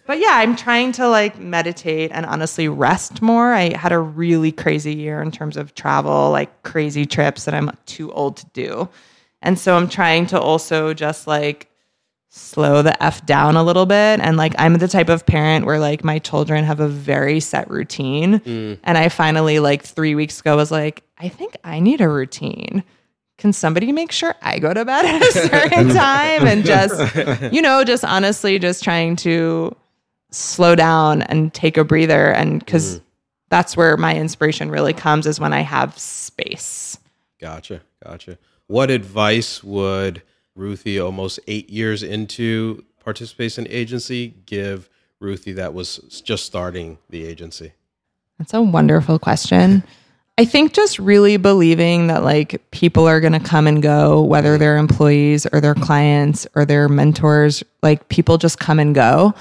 but 0.06 0.18
yeah, 0.18 0.32
I'm 0.32 0.56
trying 0.56 0.92
to 0.92 1.08
like 1.08 1.38
meditate 1.38 2.10
and 2.12 2.24
honestly 2.24 2.68
rest 2.68 3.20
more. 3.20 3.52
I 3.52 3.76
had 3.76 3.92
a 3.92 3.98
really 3.98 4.52
crazy 4.52 4.94
year 4.94 5.20
in 5.20 5.30
terms 5.30 5.56
of 5.56 5.74
travel, 5.74 6.30
like 6.30 6.62
crazy 6.62 7.04
trips 7.04 7.44
that 7.44 7.54
I'm 7.54 7.70
too 7.86 8.10
old 8.12 8.38
to 8.38 8.46
do. 8.54 8.88
And 9.42 9.58
so 9.58 9.76
I'm 9.76 9.88
trying 9.88 10.26
to 10.28 10.40
also 10.40 10.94
just 10.94 11.26
like 11.26 11.68
slow 12.36 12.82
the 12.82 13.00
F 13.00 13.24
down 13.26 13.54
a 13.54 13.62
little 13.62 13.86
bit. 13.86 14.18
And 14.18 14.36
like, 14.36 14.54
I'm 14.58 14.74
the 14.74 14.88
type 14.88 15.08
of 15.08 15.24
parent 15.24 15.66
where 15.66 15.78
like 15.78 16.02
my 16.02 16.18
children 16.18 16.64
have 16.64 16.80
a 16.80 16.88
very 16.88 17.38
set 17.38 17.70
routine. 17.70 18.40
Mm. 18.40 18.78
And 18.82 18.98
I 18.98 19.08
finally, 19.08 19.60
like, 19.60 19.84
three 19.84 20.16
weeks 20.16 20.40
ago, 20.40 20.56
was 20.56 20.72
like, 20.72 21.04
I 21.16 21.28
think 21.28 21.56
I 21.62 21.78
need 21.78 22.00
a 22.00 22.08
routine. 22.08 22.82
Can 23.38 23.52
somebody 23.52 23.92
make 23.92 24.10
sure 24.10 24.34
I 24.42 24.58
go 24.58 24.74
to 24.74 24.84
bed 24.84 25.04
at 25.04 25.22
a 25.22 25.32
certain 25.48 25.88
time? 25.90 26.46
And 26.46 26.64
just, 26.64 27.52
you 27.52 27.62
know, 27.62 27.84
just 27.84 28.04
honestly, 28.04 28.58
just 28.58 28.82
trying 28.82 29.14
to 29.16 29.74
slow 30.32 30.74
down 30.74 31.22
and 31.22 31.54
take 31.54 31.76
a 31.76 31.84
breather. 31.84 32.32
And 32.32 32.58
because 32.58 32.98
mm. 32.98 33.02
that's 33.48 33.76
where 33.76 33.96
my 33.96 34.16
inspiration 34.16 34.72
really 34.72 34.92
comes 34.92 35.28
is 35.28 35.38
when 35.38 35.52
I 35.52 35.60
have 35.60 35.96
space. 35.96 36.98
Gotcha. 37.40 37.82
Gotcha. 38.04 38.38
What 38.66 38.90
advice 38.90 39.62
would 39.62 40.22
Ruthie, 40.56 40.98
almost 40.98 41.40
eight 41.46 41.70
years 41.70 42.02
into 42.02 42.84
participation 43.00 43.66
agency, 43.68 44.34
give 44.46 44.88
Ruthie 45.20 45.52
that 45.52 45.74
was 45.74 45.98
just 46.24 46.44
starting 46.46 46.98
the 47.10 47.24
agency? 47.24 47.72
That's 48.38 48.54
a 48.54 48.62
wonderful 48.62 49.18
question. 49.18 49.82
I 50.36 50.44
think 50.44 50.72
just 50.72 50.98
really 50.98 51.36
believing 51.36 52.08
that 52.08 52.24
like 52.24 52.60
people 52.72 53.06
are 53.06 53.20
going 53.20 53.34
to 53.34 53.40
come 53.40 53.68
and 53.68 53.80
go, 53.80 54.20
whether 54.22 54.58
they're 54.58 54.78
employees 54.78 55.46
or 55.52 55.60
their 55.60 55.76
clients 55.76 56.46
or 56.56 56.64
their 56.64 56.88
mentors, 56.88 57.62
like 57.82 58.08
people 58.08 58.36
just 58.36 58.58
come 58.58 58.80
and 58.80 58.94
go 58.94 59.32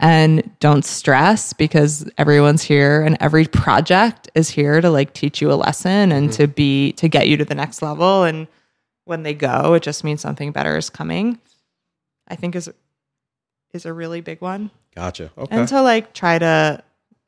and 0.00 0.50
don't 0.60 0.84
stress 0.84 1.54
because 1.54 2.08
everyone's 2.18 2.62
here 2.62 3.02
and 3.02 3.16
every 3.20 3.46
project 3.46 4.28
is 4.34 4.50
here 4.50 4.82
to 4.82 4.90
like 4.90 5.14
teach 5.14 5.40
you 5.40 5.50
a 5.50 5.54
lesson 5.54 6.12
and 6.12 6.28
mm-hmm. 6.28 6.42
to 6.42 6.48
be 6.48 6.92
to 6.92 7.08
get 7.08 7.26
you 7.26 7.38
to 7.38 7.44
the 7.44 7.54
next 7.54 7.80
level 7.80 8.24
and 8.24 8.46
when 9.04 9.22
they 9.22 9.34
go 9.34 9.74
it 9.74 9.82
just 9.82 10.04
means 10.04 10.20
something 10.20 10.52
better 10.52 10.76
is 10.76 10.90
coming. 10.90 11.38
I 12.28 12.36
think 12.36 12.54
is 12.56 12.70
is 13.72 13.84
a 13.86 13.92
really 13.92 14.20
big 14.20 14.40
one 14.40 14.70
Gotcha. 14.94 15.30
Okay. 15.36 15.56
and 15.56 15.68
to 15.68 15.82
like 15.82 16.12
try 16.14 16.38
to 16.38 16.82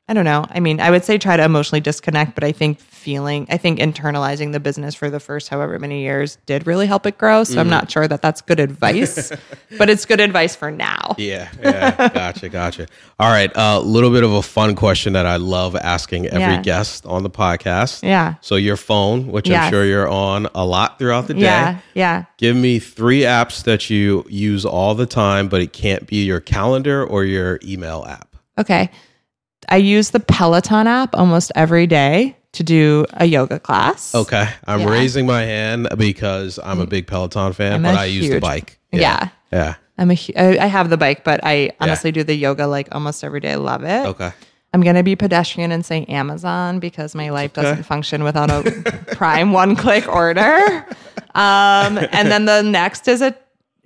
i 0.07 0.13
don't 0.13 0.25
know 0.25 0.45
i 0.49 0.59
mean 0.59 0.79
i 0.79 0.89
would 0.89 1.03
say 1.03 1.17
try 1.17 1.35
to 1.37 1.43
emotionally 1.43 1.81
disconnect 1.81 2.33
but 2.35 2.43
i 2.43 2.51
think 2.51 2.79
feeling 2.79 3.45
i 3.49 3.57
think 3.57 3.79
internalizing 3.79 4.51
the 4.51 4.59
business 4.59 4.93
for 4.95 5.09
the 5.09 5.19
first 5.19 5.49
however 5.49 5.79
many 5.79 6.01
years 6.01 6.37
did 6.45 6.65
really 6.67 6.87
help 6.87 7.05
it 7.05 7.17
grow 7.17 7.43
so 7.43 7.59
i'm 7.59 7.65
mm-hmm. 7.65 7.71
not 7.71 7.91
sure 7.91 8.07
that 8.07 8.21
that's 8.21 8.41
good 8.41 8.59
advice 8.59 9.31
but 9.77 9.89
it's 9.89 10.05
good 10.05 10.19
advice 10.19 10.55
for 10.55 10.71
now 10.71 11.15
Yeah, 11.17 11.49
yeah, 11.61 12.09
gotcha, 12.09 12.49
gotcha. 12.49 12.87
All 13.19 13.29
right, 13.31 13.51
a 13.55 13.79
little 13.79 14.11
bit 14.11 14.23
of 14.23 14.31
a 14.33 14.41
fun 14.41 14.75
question 14.75 15.13
that 15.13 15.25
I 15.25 15.37
love 15.37 15.75
asking 15.75 16.27
every 16.27 16.39
Yeah. 16.39 16.61
guest 16.61 17.05
on 17.05 17.23
the 17.23 17.29
podcast. 17.29 18.03
yeah 18.03 18.35
So 18.41 18.55
your 18.55 18.77
phone, 18.77 19.27
which 19.27 19.49
I'm 19.49 19.69
sure 19.71 19.85
you're 19.85 20.07
on 20.07 20.47
a 20.53 20.65
lot 20.65 20.99
throughout 20.99 21.27
the 21.27 21.33
day. 21.33 21.41
yeah 21.41 21.79
yeah 21.93 22.25
Give 22.37 22.55
me 22.55 22.79
three 22.79 23.21
apps 23.21 23.63
that 23.63 23.89
you 23.89 24.25
use 24.29 24.65
all 24.65 24.93
the 24.95 25.05
time, 25.07 25.47
but 25.47 25.61
it 25.61 25.73
can't 25.73 26.05
be 26.07 26.23
your 26.25 26.39
calendar 26.39 27.03
or 27.03 27.23
your 27.23 27.59
email 27.63 28.05
app. 28.07 28.35
okay 28.59 28.91
i 29.69 29.77
use 29.77 30.11
the 30.11 30.19
peloton 30.19 30.87
app 30.87 31.15
almost 31.15 31.51
every 31.55 31.87
day 31.87 32.35
to 32.53 32.63
do 32.63 33.05
a 33.13 33.25
yoga 33.25 33.59
class 33.59 34.15
Okay, 34.15 34.47
I'm 34.65 34.79
Yeah. 34.81 34.89
raising 34.89 35.25
my 35.27 35.43
hand 35.43 35.87
because 35.97 36.57
I'm 36.63 36.79
a 36.79 36.87
big 36.87 37.05
Peloton 37.05 37.53
fan, 37.53 37.73
I'm 37.73 37.83
but 37.83 37.95
I 37.95 38.05
use 38.05 38.29
the 38.29 38.39
bike. 38.39 38.79
yeah. 38.91 39.29
yeah. 39.51 39.75
i'm 39.97 40.09
a 40.09 40.15
hu- 40.15 40.33
I, 40.35 40.65
have 40.65 40.89
the 40.89 40.97
bike 40.97 41.23
but 41.23 41.41
i 41.43 41.71
honestly 41.79 42.11
do 42.11 42.23
the 42.23 42.33
yoga 42.33 42.65
like 42.65 42.87
almost 42.93 43.23
every 43.23 43.41
day 43.41 43.51
i 43.51 43.55
love 43.55 43.83
it 43.83 44.05
Okay. 44.07 44.31
I'm 44.73 44.81
gonna 44.81 45.01
be 45.03 45.15
pedestrian 45.15 45.71
and 45.71 45.85
say 45.85 46.03
Amazon 46.05 46.79
because 46.79 47.15
my 47.15 47.29
life 47.29 47.53
doesn't 47.53 47.83
function 47.83 48.23
without 48.23 48.49
a 48.51 48.61
Prime 49.15 49.53
one-click 49.53 50.07
order. 50.09 50.85
Um, 51.33 51.97
and 52.11 52.29
then 52.29 52.45
the 52.45 52.61
next 52.63 53.07
is 53.07 53.21
a. 53.21 53.33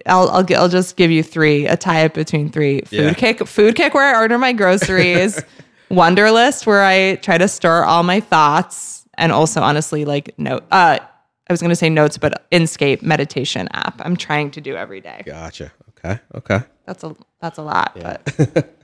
I'll 0.07 0.27
I'll, 0.29 0.45
I'll 0.55 0.69
just 0.69 0.97
give 0.97 1.11
you 1.11 1.21
three. 1.21 1.67
A 1.67 1.77
tie-up 1.77 2.15
between 2.15 2.49
three. 2.49 2.81
Food 2.81 2.91
Yeah. 2.99 3.13
kick, 3.13 3.37
FoodKick 3.39 3.93
where 3.93 4.15
I 4.15 4.19
order 4.19 4.37
my 4.39 4.53
groceries. 4.53 5.39
Wunderlist 5.91 6.65
where 6.65 6.83
I 6.83 7.15
try 7.15 7.37
to 7.37 7.47
store 7.47 7.83
all 7.83 8.03
my 8.03 8.19
thoughts, 8.19 9.05
and 9.15 9.31
also 9.31 9.61
honestly 9.61 10.05
like 10.05 10.37
note. 10.37 10.63
Uh, 10.71 10.99
I 11.01 11.53
was 11.53 11.61
gonna 11.61 11.75
say 11.75 11.89
notes, 11.89 12.17
but 12.17 12.49
Inscape 12.51 13.01
meditation 13.01 13.67
app. 13.73 14.01
I'm 14.03 14.15
trying 14.15 14.51
to 14.51 14.61
do 14.61 14.75
every 14.75 15.01
day. 15.01 15.23
Gotcha. 15.25 15.71
Okay. 15.89 16.19
Okay. 16.33 16.59
That's 16.85 17.03
a 17.03 17.15
that's 17.41 17.57
a 17.57 17.63
lot, 17.63 17.97
but 18.01 18.69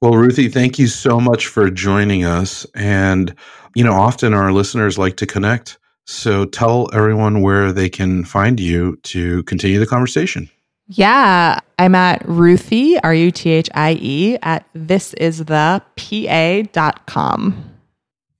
Well, 0.00 0.16
Ruthie, 0.16 0.48
thank 0.48 0.78
you 0.78 0.86
so 0.86 1.20
much 1.20 1.46
for 1.46 1.70
joining 1.70 2.24
us. 2.24 2.64
And, 2.74 3.34
you 3.74 3.84
know, 3.84 3.92
often 3.92 4.32
our 4.32 4.50
listeners 4.50 4.96
like 4.96 5.16
to 5.18 5.26
connect. 5.26 5.78
So 6.06 6.46
tell 6.46 6.88
everyone 6.94 7.42
where 7.42 7.70
they 7.70 7.90
can 7.90 8.24
find 8.24 8.58
you 8.58 8.96
to 9.02 9.42
continue 9.42 9.78
the 9.78 9.86
conversation. 9.86 10.48
Yeah, 10.88 11.60
I'm 11.80 11.94
at 11.94 12.22
Ruthie, 12.28 13.00
R 13.00 13.14
U 13.14 13.30
T 13.30 13.48
H 13.48 13.70
I 13.74 13.92
E, 13.92 14.36
at 14.42 14.70
thisisthepa.com. 14.74 17.64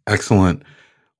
Excellent. 0.07 0.63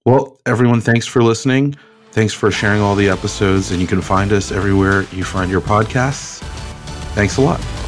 Well, 0.05 0.39
everyone, 0.45 0.83
thanks 0.83 1.07
for 1.07 1.23
listening. 1.23 1.77
Thanks 2.13 2.35
for 2.35 2.51
sharing 2.51 2.83
all 2.83 2.95
the 2.95 3.09
episodes. 3.09 3.71
And 3.71 3.81
you 3.81 3.87
can 3.87 4.03
find 4.03 4.33
us 4.33 4.53
everywhere 4.53 5.07
you 5.13 5.25
find 5.25 5.51
your 5.51 5.63
podcasts. 5.63 6.41
Thanks 7.15 7.39
a 7.39 7.41
lot. 7.41 7.80